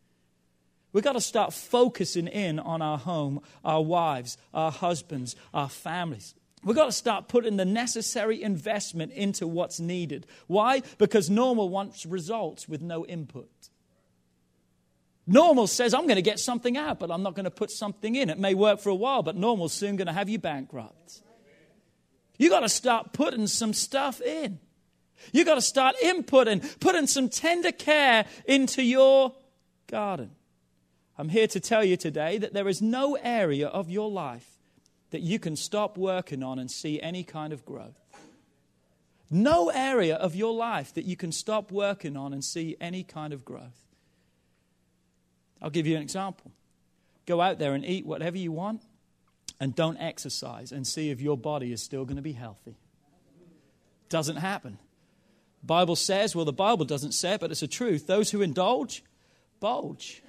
[0.93, 6.35] We've got to start focusing in on our home, our wives, our husbands, our families.
[6.65, 10.27] We've got to start putting the necessary investment into what's needed.
[10.49, 10.83] Why?
[10.99, 13.71] Because normal wants results with no input.
[15.31, 18.17] Normal says, I'm going to get something out, but I'm not going to put something
[18.17, 18.31] in.
[18.31, 21.21] It may work for a while, but normal's soon going to have you bankrupt.
[22.39, 24.59] You got to start putting some stuff in.
[25.33, 29.35] You got to start inputting, putting some tender care into your
[29.87, 30.31] garden.
[31.19, 34.49] I'm here to tell you today that there is no area of your life
[35.11, 38.01] that you can stop working on and see any kind of growth.
[39.31, 43.35] No area of your life that you can stop working on and see any kind
[43.35, 43.88] of growth.
[45.61, 46.53] I'll give you an example.
[47.27, 48.83] Go out there and eat whatever you want
[49.61, 52.77] and don't exercise and see if your body is still going to be healthy.
[54.09, 54.79] Doesn't happen.
[55.63, 58.07] Bible says, well, the Bible doesn't say it, but it's a truth.
[58.07, 59.03] Those who indulge,
[59.61, 60.23] bulge.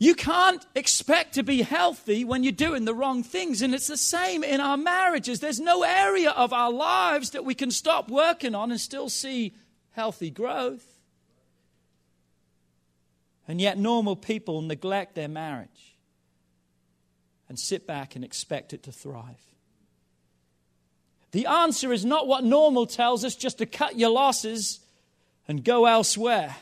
[0.00, 3.62] You can't expect to be healthy when you're doing the wrong things.
[3.62, 5.40] And it's the same in our marriages.
[5.40, 9.54] There's no area of our lives that we can stop working on and still see
[9.90, 10.97] healthy growth.
[13.48, 15.96] And yet, normal people neglect their marriage
[17.48, 19.40] and sit back and expect it to thrive.
[21.30, 24.80] The answer is not what normal tells us just to cut your losses
[25.46, 26.54] and go elsewhere.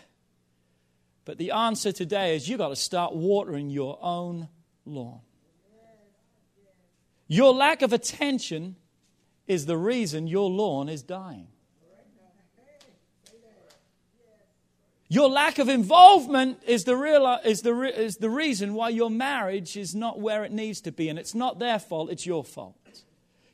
[1.24, 4.48] But the answer today is you've got to start watering your own
[4.84, 5.20] lawn.
[7.26, 8.76] Your lack of attention
[9.48, 11.48] is the reason your lawn is dying.
[15.08, 19.76] Your lack of involvement is the, real, is, the, is the reason why your marriage
[19.76, 21.08] is not where it needs to be.
[21.08, 22.74] And it's not their fault, it's your fault.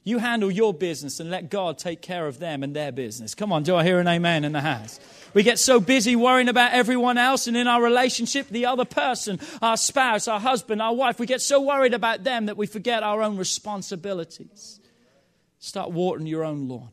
[0.05, 3.35] You handle your business and let God take care of them and their business.
[3.35, 4.99] Come on, do I hear an amen in the house?
[5.33, 9.39] We get so busy worrying about everyone else and in our relationship, the other person,
[9.61, 13.03] our spouse, our husband, our wife, we get so worried about them that we forget
[13.03, 14.81] our own responsibilities.
[15.59, 16.91] Start watering your own lawn.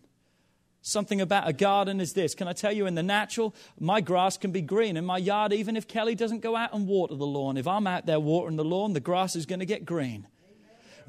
[0.90, 2.34] Something about a garden is this.
[2.34, 5.54] Can I tell you, in the natural, my grass can be green in my yard,
[5.54, 7.58] even if Kelly doesn't go out and water the lawn.
[7.58, 10.28] If I'm out there watering the lawn, the grass is going to get green.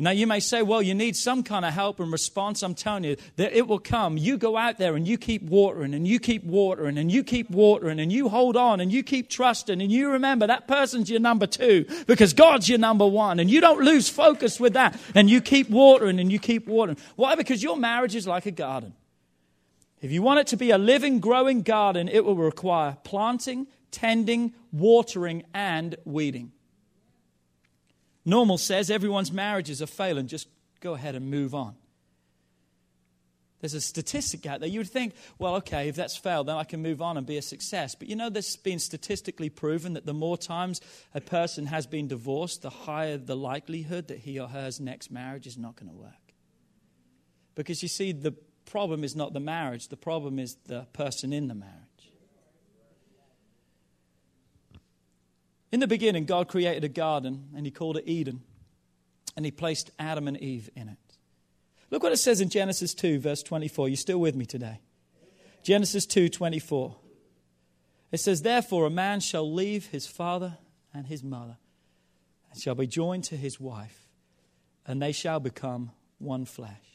[0.01, 2.63] Now, you may say, well, you need some kind of help and response.
[2.63, 4.17] I'm telling you that it will come.
[4.17, 7.51] You go out there and you keep watering and you keep watering and you keep
[7.51, 11.21] watering and you hold on and you keep trusting and you remember that person's your
[11.21, 13.41] number two because God's your number one.
[13.41, 14.99] And you don't lose focus with that.
[15.15, 16.97] And you keep watering and you keep watering.
[17.17, 17.35] Why?
[17.35, 18.95] Because your marriage is like a garden.
[20.01, 24.55] If you want it to be a living, growing garden, it will require planting, tending,
[24.73, 26.53] watering, and weeding.
[28.25, 30.27] Normal says everyone's marriages are failing.
[30.27, 30.49] Just
[30.81, 31.75] go ahead and move on.
[33.61, 34.69] There's a statistic out there.
[34.71, 37.37] You would think, well, okay, if that's failed, then I can move on and be
[37.37, 37.95] a success.
[37.95, 40.81] But you know, there's been statistically proven that the more times
[41.15, 45.47] a person has been divorced, the higher the likelihood that he or her next marriage
[45.47, 46.15] is not going to work.
[47.55, 48.35] Because you see, the
[48.71, 51.75] problem is not the marriage, the problem is the person in the marriage.
[55.73, 58.43] In the beginning, God created a garden and he called it Eden,
[59.37, 60.99] and he placed Adam and Eve in it.
[61.91, 63.89] Look what it says in Genesis 2, verse 24.
[63.89, 64.81] You're still with me today?
[65.63, 66.95] Genesis 2:24.
[68.13, 70.59] It says, Therefore a man shall leave his father
[70.95, 71.59] and his mother,
[72.51, 74.09] and shall be joined to his wife,
[74.87, 76.90] and they shall become one flesh.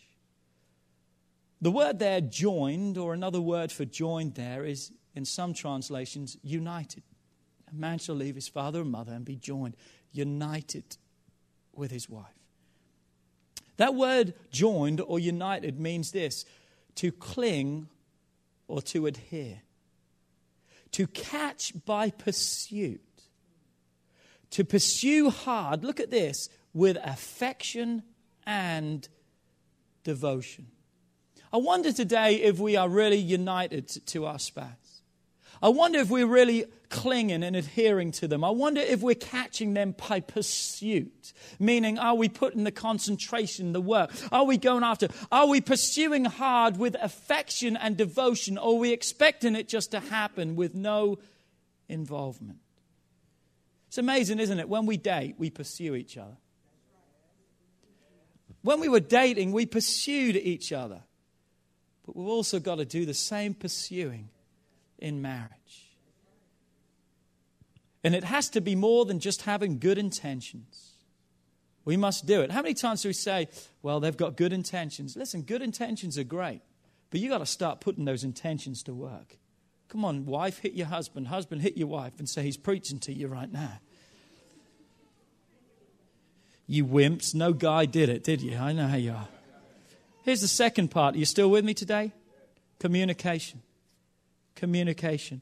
[1.65, 7.01] The word there, joined, or another word for joined there, is in some translations, united.
[7.71, 9.75] A man shall leave his father and mother and be joined,
[10.11, 10.97] united
[11.73, 12.37] with his wife.
[13.77, 16.45] That word joined or united means this
[16.97, 17.87] to cling
[18.67, 19.63] or to adhere
[20.91, 23.01] to catch by pursuit,
[24.51, 28.03] to pursue hard, look at this, with affection
[28.45, 29.09] and
[30.03, 30.67] devotion.
[31.55, 35.01] I wonder today if we are really united to our spouse.
[35.63, 38.43] I wonder if we're really clinging and adhering to them.
[38.43, 41.31] I wonder if we're catching them by pursuit.
[41.57, 44.11] Meaning, are we putting the concentration, the work?
[44.33, 45.07] Are we going after?
[45.31, 48.57] Are we pursuing hard with affection and devotion?
[48.57, 51.19] Or are we expecting it just to happen with no
[51.87, 52.59] involvement?
[53.87, 54.67] It's amazing, isn't it?
[54.67, 56.35] When we date, we pursue each other.
[58.61, 61.03] When we were dating, we pursued each other.
[62.05, 64.29] But we've also got to do the same pursuing
[64.99, 65.89] in marriage.
[68.03, 70.91] And it has to be more than just having good intentions.
[71.85, 72.51] We must do it.
[72.51, 73.47] How many times do we say,
[73.81, 75.15] well, they've got good intentions?
[75.15, 76.61] Listen, good intentions are great,
[77.09, 79.37] but you've got to start putting those intentions to work.
[79.87, 81.27] Come on, wife, hit your husband.
[81.27, 83.79] Husband, hit your wife and say, he's preaching to you right now.
[86.67, 88.57] You wimps, no guy did it, did you?
[88.57, 89.27] I know how you are.
[90.25, 91.15] Here's the second part.
[91.15, 92.11] Are you still with me today?
[92.79, 93.61] Communication
[94.55, 95.41] communication.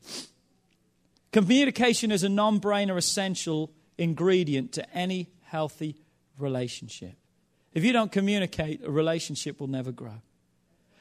[1.32, 5.96] Communication is a non brainer essential ingredient to any healthy
[6.38, 7.14] relationship.
[7.74, 10.22] If you don't communicate, a relationship will never grow.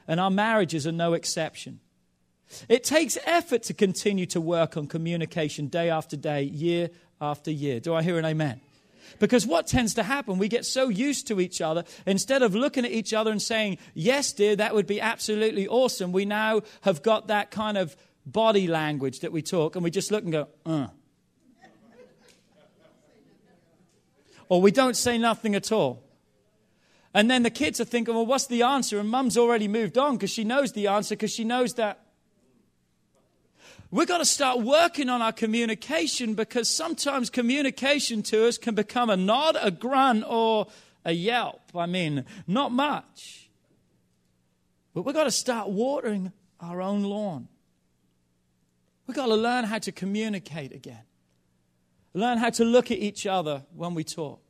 [0.07, 1.81] And our marriages are no exception.
[2.69, 7.81] It takes effort to continue to work on communication day after day, year after year.
[7.81, 8.61] Do I hear an amen?
[9.19, 12.85] Because what tends to happen, we get so used to each other, instead of looking
[12.85, 17.03] at each other and saying, Yes, dear, that would be absolutely awesome, we now have
[17.03, 17.97] got that kind of
[18.27, 20.89] body language that we talk, and we just look and go, uh.
[24.49, 26.03] or we don't say nothing at all.
[27.15, 28.99] And then the kids are thinking, well, what's the answer?
[28.99, 32.02] And mum's already moved on because she knows the answer because she knows that
[33.93, 39.11] We've got to start working on our communication because sometimes communication to us can become
[39.11, 40.69] a nod, a grunt, or
[41.05, 41.61] a yelp.
[41.77, 43.51] I mean, not much.
[44.95, 47.49] But we've got to start watering our own lawn.
[49.07, 51.05] We've got to learn how to communicate again,
[52.15, 54.41] learn how to look at each other when we talk.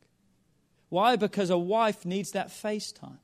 [0.87, 1.17] Why?
[1.17, 3.17] Because a wife needs that FaceTime.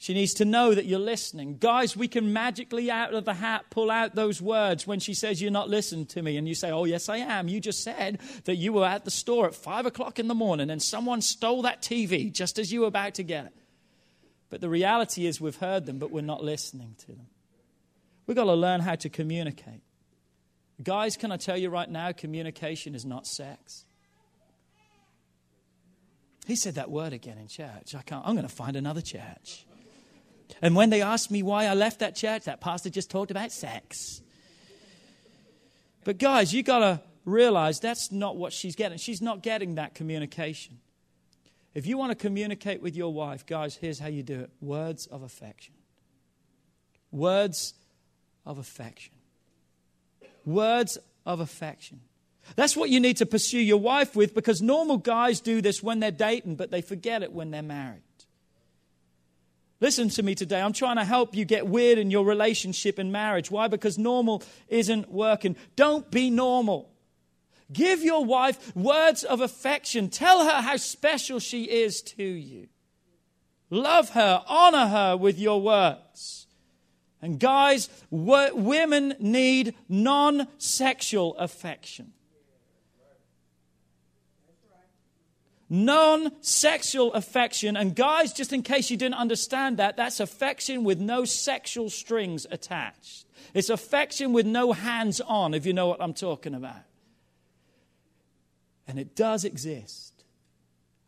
[0.00, 1.58] She needs to know that you're listening.
[1.58, 5.42] Guys, we can magically out of the hat pull out those words when she says,
[5.42, 6.38] You're not listening to me.
[6.38, 7.48] And you say, Oh, yes, I am.
[7.48, 10.70] You just said that you were at the store at five o'clock in the morning
[10.70, 13.52] and someone stole that TV just as you were about to get it.
[14.48, 17.26] But the reality is, we've heard them, but we're not listening to them.
[18.26, 19.82] We've got to learn how to communicate.
[20.82, 23.84] Guys, can I tell you right now, communication is not sex.
[26.46, 27.94] He said that word again in church.
[27.94, 29.66] I can't, I'm going to find another church.
[30.62, 33.52] And when they asked me why I left that church, that pastor just talked about
[33.52, 34.22] sex.
[36.04, 38.98] But guys, you got to realize that's not what she's getting.
[38.98, 40.78] She's not getting that communication.
[41.74, 45.06] If you want to communicate with your wife, guys, here's how you do it words
[45.06, 45.74] of affection.
[47.12, 47.74] Words
[48.44, 49.14] of affection.
[50.44, 52.00] Words of affection.
[52.56, 56.00] That's what you need to pursue your wife with because normal guys do this when
[56.00, 58.02] they're dating, but they forget it when they're married.
[59.80, 60.60] Listen to me today.
[60.60, 63.50] I'm trying to help you get weird in your relationship and marriage.
[63.50, 63.66] Why?
[63.66, 65.56] Because normal isn't working.
[65.74, 66.90] Don't be normal.
[67.72, 70.10] Give your wife words of affection.
[70.10, 72.68] Tell her how special she is to you.
[73.70, 76.46] Love her, honor her with your words.
[77.22, 82.12] And guys, women need non sexual affection.
[85.70, 87.76] Non sexual affection.
[87.76, 92.46] And guys, just in case you didn't understand that, that's affection with no sexual strings
[92.50, 93.26] attached.
[93.54, 96.82] It's affection with no hands on, if you know what I'm talking about.
[98.86, 100.24] And it does exist.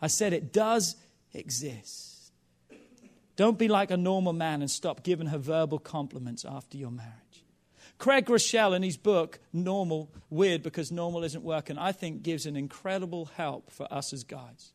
[0.00, 0.96] I said it does
[1.34, 2.32] exist.
[3.36, 7.21] Don't be like a normal man and stop giving her verbal compliments after your marriage.
[8.02, 12.56] Craig Groeschel, in his book, Normal, Weird Because Normal Isn't Working, I think gives an
[12.56, 14.72] incredible help for us as guys.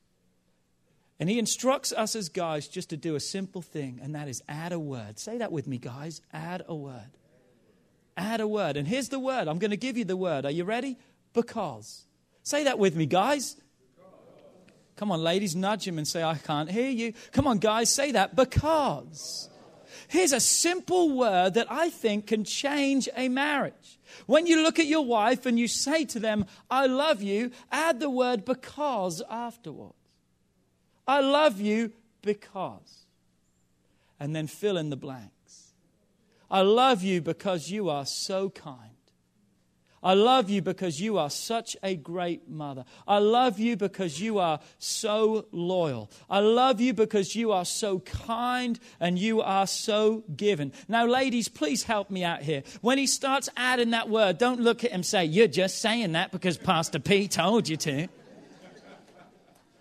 [1.20, 4.42] And he instructs us as guys just to do a simple thing, and that is
[4.48, 5.20] add a word.
[5.20, 6.22] Say that with me, guys.
[6.32, 7.10] Add a word.
[8.16, 8.78] Add a word.
[8.78, 9.50] And here's the word.
[9.50, 10.46] I'm going to give you the word.
[10.46, 10.98] Are you ready?
[11.34, 12.06] Because.
[12.44, 13.58] Say that with me, guys.
[14.96, 17.12] Come on, ladies, nudge him and say, I can't hear you.
[17.34, 18.38] Come on, guys, say that.
[18.38, 19.50] Because.
[20.08, 24.00] Here's a simple word that I think can change a marriage.
[24.26, 28.00] When you look at your wife and you say to them, I love you, add
[28.00, 29.94] the word because afterwards.
[31.08, 31.92] I love you
[32.22, 33.06] because.
[34.20, 35.74] And then fill in the blanks.
[36.50, 38.97] I love you because you are so kind.
[40.08, 42.86] I love you because you are such a great mother.
[43.06, 46.10] I love you because you are so loyal.
[46.30, 50.72] I love you because you are so kind and you are so given.
[50.88, 52.64] Now, ladies, please help me out here.
[52.80, 56.32] When he starts adding that word, don't look at him say, You're just saying that
[56.32, 58.08] because Pastor P told you to.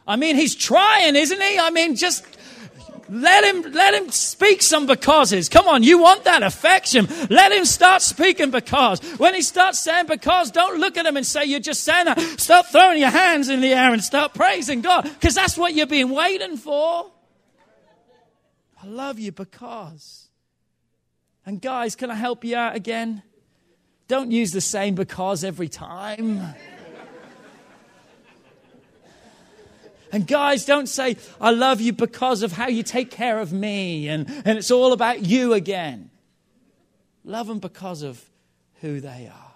[0.08, 1.56] I mean, he's trying, isn't he?
[1.56, 2.26] I mean, just
[3.08, 5.48] let him, let him speak some becauses.
[5.48, 7.06] Come on, you want that affection.
[7.30, 9.00] Let him start speaking because.
[9.18, 12.20] When he starts saying because, don't look at him and say you're just saying that.
[12.38, 15.88] Start throwing your hands in the air and start praising God because that's what you've
[15.88, 17.10] been waiting for.
[18.82, 20.28] I love you because.
[21.44, 23.22] And guys, can I help you out again?
[24.08, 26.54] Don't use the same because every time.
[30.12, 34.08] And guys, don't say, I love you because of how you take care of me,
[34.08, 36.10] and, and it's all about you again.
[37.24, 38.24] Love them because of
[38.80, 39.52] who they are.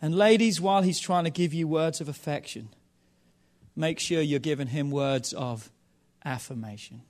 [0.00, 2.68] And ladies, while he's trying to give you words of affection,
[3.74, 5.70] make sure you're giving him words of
[6.24, 7.02] affirmation.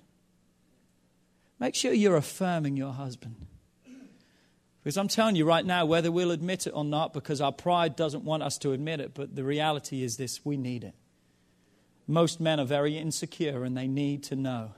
[1.59, 3.35] Make sure you're affirming your husband.
[4.83, 7.97] Because I'm telling you right now, whether we'll admit it or not, because our pride
[7.97, 10.95] doesn't want us to admit it, but the reality is this we need it.
[12.09, 14.73] Most men are very insecure and they need to know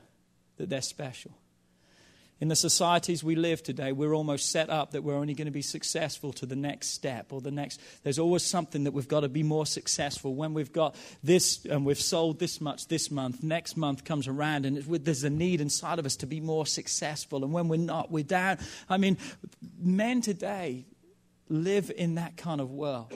[0.57, 1.31] that they're special.
[2.41, 5.53] In the societies we live today, we're almost set up that we're only going to
[5.53, 7.81] be successful to the next step or the next.
[8.03, 10.35] There's always something that we've got to be more successful.
[10.35, 14.65] When we've got this and we've sold this much this month, next month comes around
[14.65, 17.45] and there's a need inside of us to be more successful.
[17.45, 18.59] And when we're not, we're down.
[18.89, 19.19] I mean,
[19.79, 20.87] men today
[21.51, 23.13] live in that kind of world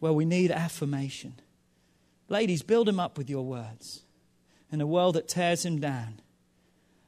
[0.00, 1.34] where we need affirmation.
[2.32, 4.00] Ladies, build him up with your words
[4.70, 6.18] in a world that tears him down.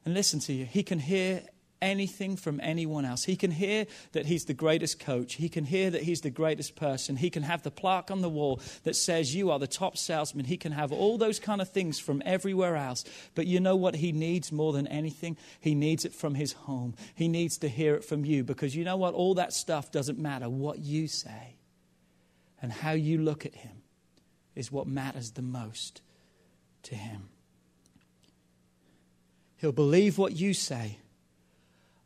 [0.05, 1.41] And listen to you, he can hear
[1.81, 3.23] anything from anyone else.
[3.23, 5.33] He can hear that he's the greatest coach.
[5.33, 7.15] He can hear that he's the greatest person.
[7.15, 10.45] He can have the plaque on the wall that says you are the top salesman.
[10.45, 13.03] He can have all those kind of things from everywhere else.
[13.33, 15.37] But you know what he needs more than anything?
[15.59, 16.93] He needs it from his home.
[17.15, 19.15] He needs to hear it from you because you know what?
[19.15, 20.47] All that stuff doesn't matter.
[20.47, 21.55] What you say
[22.61, 23.81] and how you look at him
[24.55, 26.01] is what matters the most
[26.83, 27.29] to him.
[29.57, 30.99] He'll believe what you say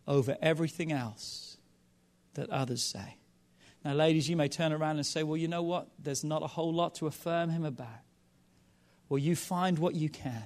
[0.08, 1.58] over everything else
[2.34, 3.18] that others say.
[3.84, 5.88] Now, ladies, you may turn around and say, Well, you know what?
[6.00, 7.88] There's not a whole lot to affirm him about.
[9.08, 10.46] Well, you find what you can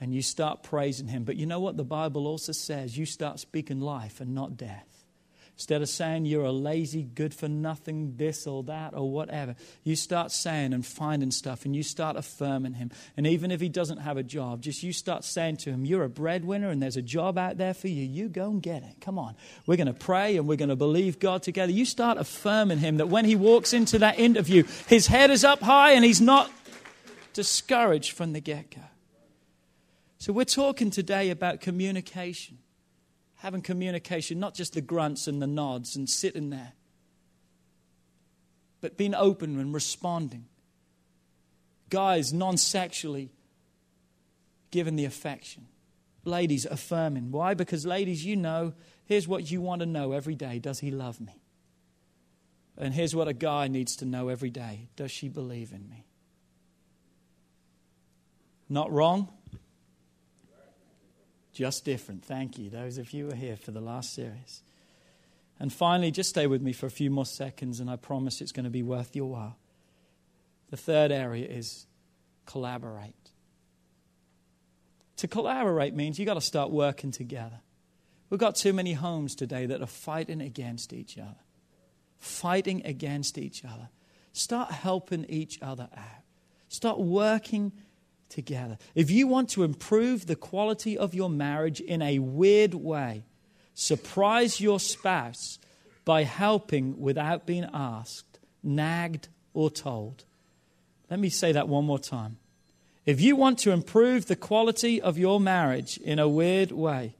[0.00, 1.24] and you start praising him.
[1.24, 1.76] But you know what?
[1.76, 4.99] The Bible also says you start speaking life and not death.
[5.60, 9.54] Instead of saying you're a lazy, good for nothing, this or that or whatever,
[9.84, 12.90] you start saying and finding stuff and you start affirming him.
[13.14, 16.04] And even if he doesn't have a job, just you start saying to him, You're
[16.04, 18.06] a breadwinner and there's a job out there for you.
[18.06, 19.02] You go and get it.
[19.02, 19.36] Come on.
[19.66, 21.72] We're going to pray and we're going to believe God together.
[21.72, 25.60] You start affirming him that when he walks into that interview, his head is up
[25.60, 26.50] high and he's not
[27.34, 28.80] discouraged from the get go.
[30.16, 32.56] So we're talking today about communication
[33.40, 36.72] having communication, not just the grunts and the nods and sitting there,
[38.80, 40.46] but being open and responding.
[41.88, 43.30] Guys, non sexually
[44.70, 45.66] giving the affection.
[46.24, 47.32] Ladies, affirming.
[47.32, 47.54] Why?
[47.54, 48.74] Because, ladies, you know,
[49.06, 51.40] here's what you want to know every day Does he love me?
[52.76, 56.04] And here's what a guy needs to know every day Does she believe in me?
[58.68, 59.28] Not wrong?
[61.60, 62.24] Just different.
[62.24, 64.62] Thank you, those of you who are here for the last series.
[65.58, 68.50] And finally, just stay with me for a few more seconds, and I promise it's
[68.50, 69.58] going to be worth your while.
[70.70, 71.84] The third area is
[72.46, 73.32] collaborate.
[75.18, 77.60] To collaborate means you've got to start working together.
[78.30, 81.42] We've got too many homes today that are fighting against each other.
[82.16, 83.90] Fighting against each other.
[84.32, 86.24] Start helping each other out.
[86.70, 87.72] Start working
[88.30, 88.78] together.
[88.94, 93.24] If you want to improve the quality of your marriage in a weird way,
[93.74, 95.58] surprise your spouse
[96.04, 100.24] by helping without being asked, nagged, or told.
[101.10, 102.38] Let me say that one more time.
[103.04, 107.16] If you want to improve the quality of your marriage in a weird way,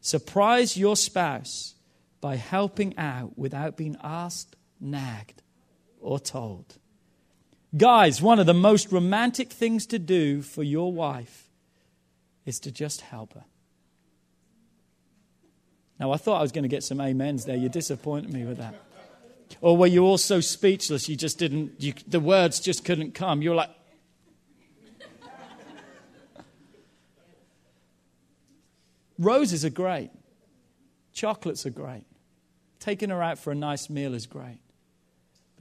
[0.00, 1.74] surprise your spouse
[2.20, 5.42] by helping out without being asked, nagged,
[6.00, 6.78] or told.
[7.76, 11.48] Guys, one of the most romantic things to do for your wife
[12.44, 13.44] is to just help her.
[15.98, 17.56] Now, I thought I was going to get some amens there.
[17.56, 18.74] You disappointed me with that.
[19.60, 23.42] Or were you all so speechless you just didn't, you, the words just couldn't come?
[23.42, 23.70] You were like,
[29.18, 30.10] Roses are great.
[31.12, 32.04] Chocolates are great.
[32.80, 34.58] Taking her out for a nice meal is great.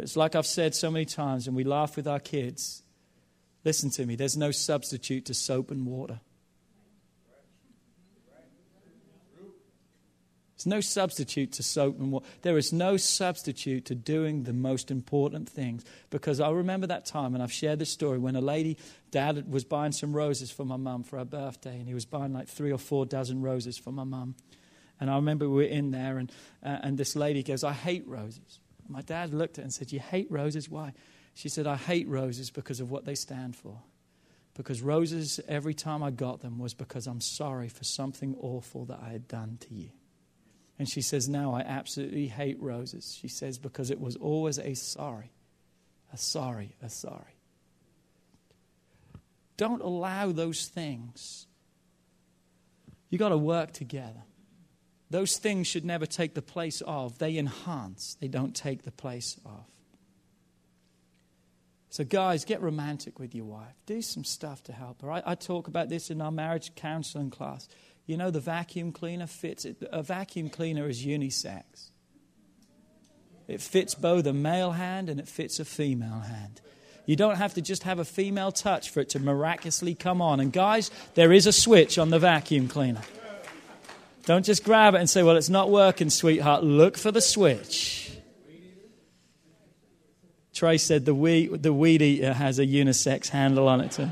[0.01, 2.81] But it's like I've said so many times, and we laugh with our kids.
[3.63, 6.19] Listen to me, there's no substitute to soap and water.
[10.55, 12.25] There's no substitute to soap and water.
[12.41, 15.85] There is no substitute to doing the most important things.
[16.09, 18.79] Because I remember that time, and I've shared this story, when a lady,
[19.11, 22.33] dad was buying some roses for my mum for her birthday, and he was buying
[22.33, 24.33] like three or four dozen roses for my mum.
[24.99, 26.31] And I remember we were in there, and,
[26.63, 28.60] uh, and this lady goes, I hate roses.
[28.91, 30.69] My dad looked at her and said, You hate roses?
[30.69, 30.93] Why?
[31.33, 33.77] She said, I hate roses because of what they stand for.
[34.53, 38.99] Because roses, every time I got them, was because I'm sorry for something awful that
[39.01, 39.89] I had done to you.
[40.77, 43.17] And she says, Now I absolutely hate roses.
[43.19, 45.31] She says, Because it was always a sorry,
[46.11, 47.37] a sorry, a sorry.
[49.57, 51.45] Don't allow those things.
[53.09, 54.23] You've got to work together.
[55.11, 57.17] Those things should never take the place of.
[57.19, 59.65] They enhance, they don't take the place of.
[61.89, 63.75] So, guys, get romantic with your wife.
[63.85, 65.11] Do some stuff to help her.
[65.11, 67.67] I, I talk about this in our marriage counseling class.
[68.05, 69.75] You know, the vacuum cleaner fits it.
[69.91, 71.89] A vacuum cleaner is unisex.
[73.49, 76.61] It fits both a male hand and it fits a female hand.
[77.05, 80.39] You don't have to just have a female touch for it to miraculously come on.
[80.39, 83.01] And guys, there is a switch on the vacuum cleaner.
[84.25, 86.63] Don't just grab it and say, well, it's not working, sweetheart.
[86.63, 88.11] Look for the switch.
[90.53, 94.11] Trey said the weed, the weed eater has a unisex handle on it too.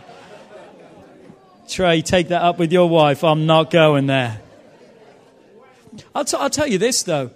[1.68, 3.24] Trey, take that up with your wife.
[3.24, 4.42] I'm not going there.
[6.16, 7.32] I'll, t- I'll tell you this, though.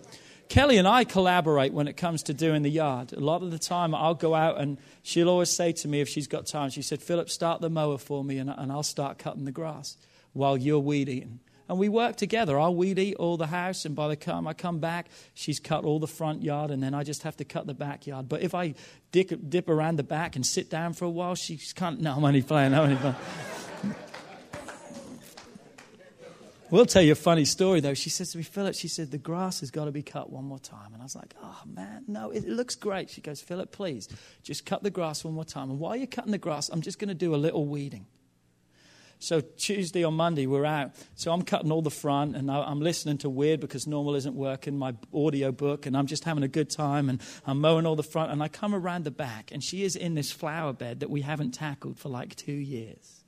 [0.50, 3.14] Kelly and I collaborate when it comes to doing the yard.
[3.14, 6.10] A lot of the time, I'll go out and she'll always say to me if
[6.10, 9.18] she's got time, she said, Philip, start the mower for me and, and I'll start
[9.18, 9.98] cutting the grass
[10.34, 11.40] while you're weed eating.
[11.74, 12.60] And we work together.
[12.60, 15.86] I'll weed eat all the house, and by the time I come back, she's cut
[15.86, 18.30] all the front yard, and then I just have to cut the backyard.
[18.30, 18.76] But if I
[19.12, 22.00] dip, dip around the back and sit down for a while, she's can't.
[22.00, 22.76] No, I'm only playing.
[22.76, 23.16] I'm only playing.
[26.70, 27.96] We'll tell you a funny story, though.
[27.96, 30.44] She says to me, Philip, she said, the grass has got to be cut one
[30.44, 30.94] more time.
[30.94, 33.10] And I was like, oh, man, no, it looks great.
[33.10, 34.10] She goes, Philip, please,
[34.44, 35.72] just cut the grass one more time.
[35.72, 38.06] And while you're cutting the grass, I'm just going to do a little weeding.
[39.24, 40.92] So Tuesday or Monday, we're out.
[41.16, 44.78] So I'm cutting all the front, and I'm listening to Weird because normal isn't working,
[44.78, 48.04] my audio book, and I'm just having a good time, and I'm mowing all the
[48.04, 48.32] front.
[48.32, 51.22] And I come around the back, and she is in this flower bed that we
[51.22, 53.23] haven't tackled for like two years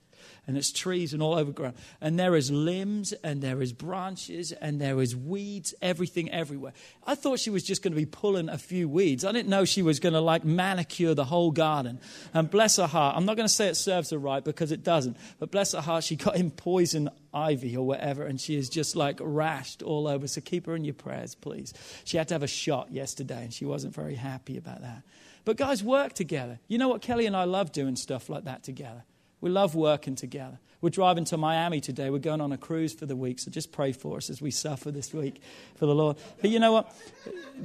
[0.46, 1.74] and it's trees and all over ground.
[2.00, 6.72] And there is limbs and there is branches and there is weeds, everything everywhere.
[7.06, 9.24] I thought she was just going to be pulling a few weeds.
[9.24, 11.98] I didn't know she was going to like manicure the whole garden.
[12.32, 14.84] And bless her heart, I'm not going to say it serves her right because it
[14.84, 18.68] doesn't, but bless her heart, she got in poison ivy or whatever, and she is
[18.68, 20.26] just like rashed all over.
[20.26, 21.74] So keep her in your prayers, please.
[22.04, 25.02] She had to have a shot yesterday, and she wasn't very happy about that.
[25.44, 26.58] But guys, work together.
[26.66, 27.02] You know what?
[27.02, 29.04] Kelly and I love doing stuff like that together.
[29.40, 30.58] We love working together.
[30.80, 32.10] We're driving to Miami today.
[32.10, 34.50] We're going on a cruise for the week, so just pray for us as we
[34.50, 35.40] suffer this week
[35.76, 36.16] for the Lord.
[36.40, 36.94] But you know what?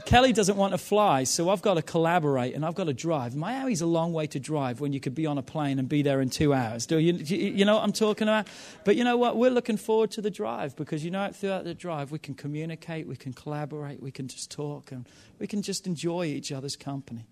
[0.06, 3.36] Kelly doesn't want to fly, so I've got to collaborate and I've got to drive.
[3.36, 6.02] Miami's a long way to drive when you could be on a plane and be
[6.02, 6.86] there in two hours.
[6.86, 8.48] Do you, you know what I'm talking about?
[8.86, 9.38] But you know what?
[9.38, 13.08] We're looking forward to the drive because you know throughout the drive we can communicate,
[13.08, 15.08] we can collaborate, we can just talk, and
[15.38, 17.28] we can just enjoy each other's company.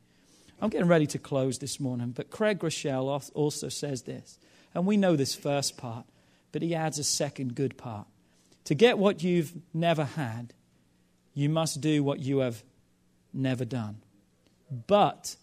[0.62, 4.38] I'm getting ready to close this morning, but Craig Groeschel also says this,
[4.76, 6.06] and we know this first part,
[6.52, 8.08] but he adds a second good part.
[8.66, 10.54] To get what you've never had,
[11.34, 12.64] you must do what you have
[13.34, 14.02] never done.
[14.88, 15.38] But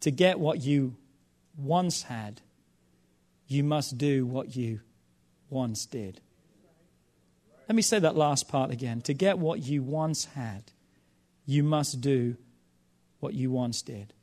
[0.00, 0.96] to get what you
[1.56, 2.40] once had,
[3.46, 4.80] you must do what you
[5.50, 6.20] once did.
[7.68, 9.02] Let me say that last part again.
[9.02, 10.72] To get what you once had,
[11.46, 12.36] you must do
[13.20, 14.14] what you once did.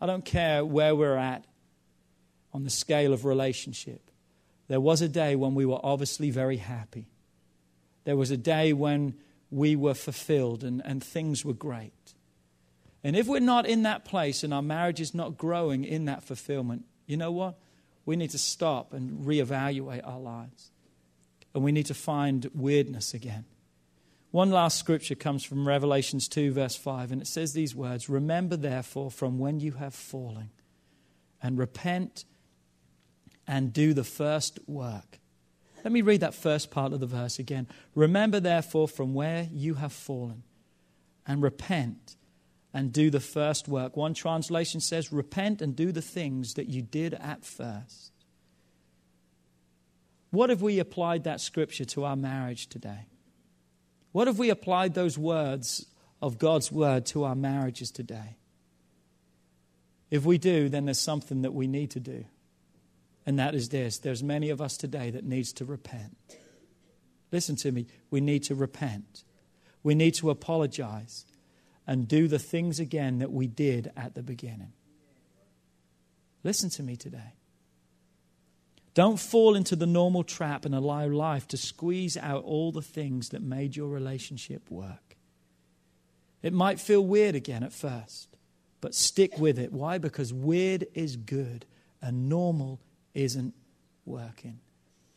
[0.00, 1.44] I don't care where we're at
[2.52, 4.10] on the scale of relationship.
[4.68, 7.06] There was a day when we were obviously very happy.
[8.04, 9.14] There was a day when
[9.50, 11.92] we were fulfilled and, and things were great.
[13.02, 16.22] And if we're not in that place and our marriage is not growing in that
[16.22, 17.58] fulfillment, you know what?
[18.04, 20.70] We need to stop and reevaluate our lives.
[21.54, 23.44] And we need to find weirdness again.
[24.30, 28.56] One last scripture comes from Revelations 2, verse 5, and it says these words Remember,
[28.56, 30.50] therefore, from when you have fallen,
[31.42, 32.24] and repent
[33.46, 35.18] and do the first work.
[35.82, 37.66] Let me read that first part of the verse again.
[37.94, 40.42] Remember, therefore, from where you have fallen,
[41.26, 42.16] and repent
[42.74, 43.96] and do the first work.
[43.96, 48.12] One translation says, Repent and do the things that you did at first.
[50.30, 53.06] What if we applied that scripture to our marriage today?
[54.18, 55.86] What if we applied those words
[56.20, 58.36] of God's word to our marriages today?
[60.10, 62.24] If we do, then there's something that we need to do.
[63.26, 66.16] And that is this there's many of us today that needs to repent.
[67.30, 69.22] Listen to me, we need to repent.
[69.84, 71.24] We need to apologize
[71.86, 74.72] and do the things again that we did at the beginning.
[76.42, 77.37] Listen to me today.
[78.98, 83.28] Don't fall into the normal trap and allow life to squeeze out all the things
[83.28, 85.16] that made your relationship work.
[86.42, 88.36] It might feel weird again at first,
[88.80, 89.72] but stick with it.
[89.72, 89.98] Why?
[89.98, 91.64] Because weird is good
[92.02, 92.80] and normal
[93.14, 93.54] isn't
[94.04, 94.58] working.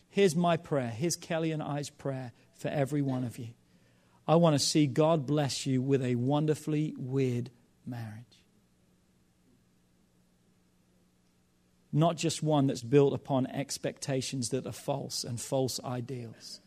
[0.09, 0.91] Here's my prayer.
[0.91, 3.47] Here's Kelly and I's prayer for every one of you.
[4.27, 7.49] I want to see God bless you with a wonderfully weird
[7.87, 8.30] marriage.
[11.93, 16.61] Not just one that's built upon expectations that are false and false ideals.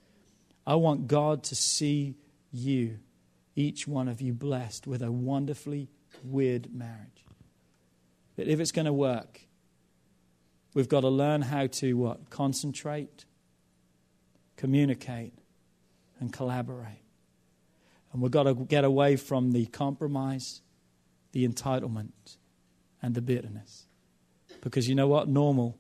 [0.67, 2.17] I want God to see
[2.53, 2.99] you,
[3.57, 5.89] each one of you, blessed with a wonderfully
[6.23, 7.25] weird marriage.
[8.37, 9.41] But if it's going to work,
[10.75, 12.31] we've got to learn how to what?
[12.31, 13.25] Concentrate,
[14.57, 15.35] communicate,
[16.21, 17.03] and collaborate.
[18.13, 20.63] And we've got to get away from the compromise,
[21.33, 22.37] the entitlement,
[23.03, 23.87] and the bitterness.
[24.65, 25.29] Because you know what?
[25.29, 25.79] Normal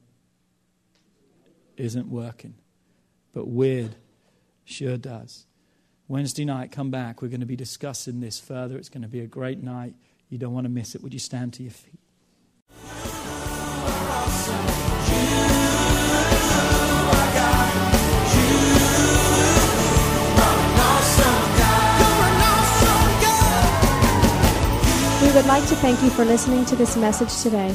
[1.76, 2.54] isn't working,
[3.32, 3.96] but weird
[4.64, 5.46] sure does.
[6.06, 7.22] Wednesday night, come back.
[7.22, 8.76] We're going to be discussing this further.
[8.76, 9.94] It's going to be a great night.
[10.28, 11.02] You don't want to miss it.
[11.02, 11.98] Would you stand to your feet?
[25.22, 27.74] We would like to thank you for listening to this message today.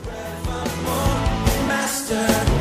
[2.11, 2.60] answer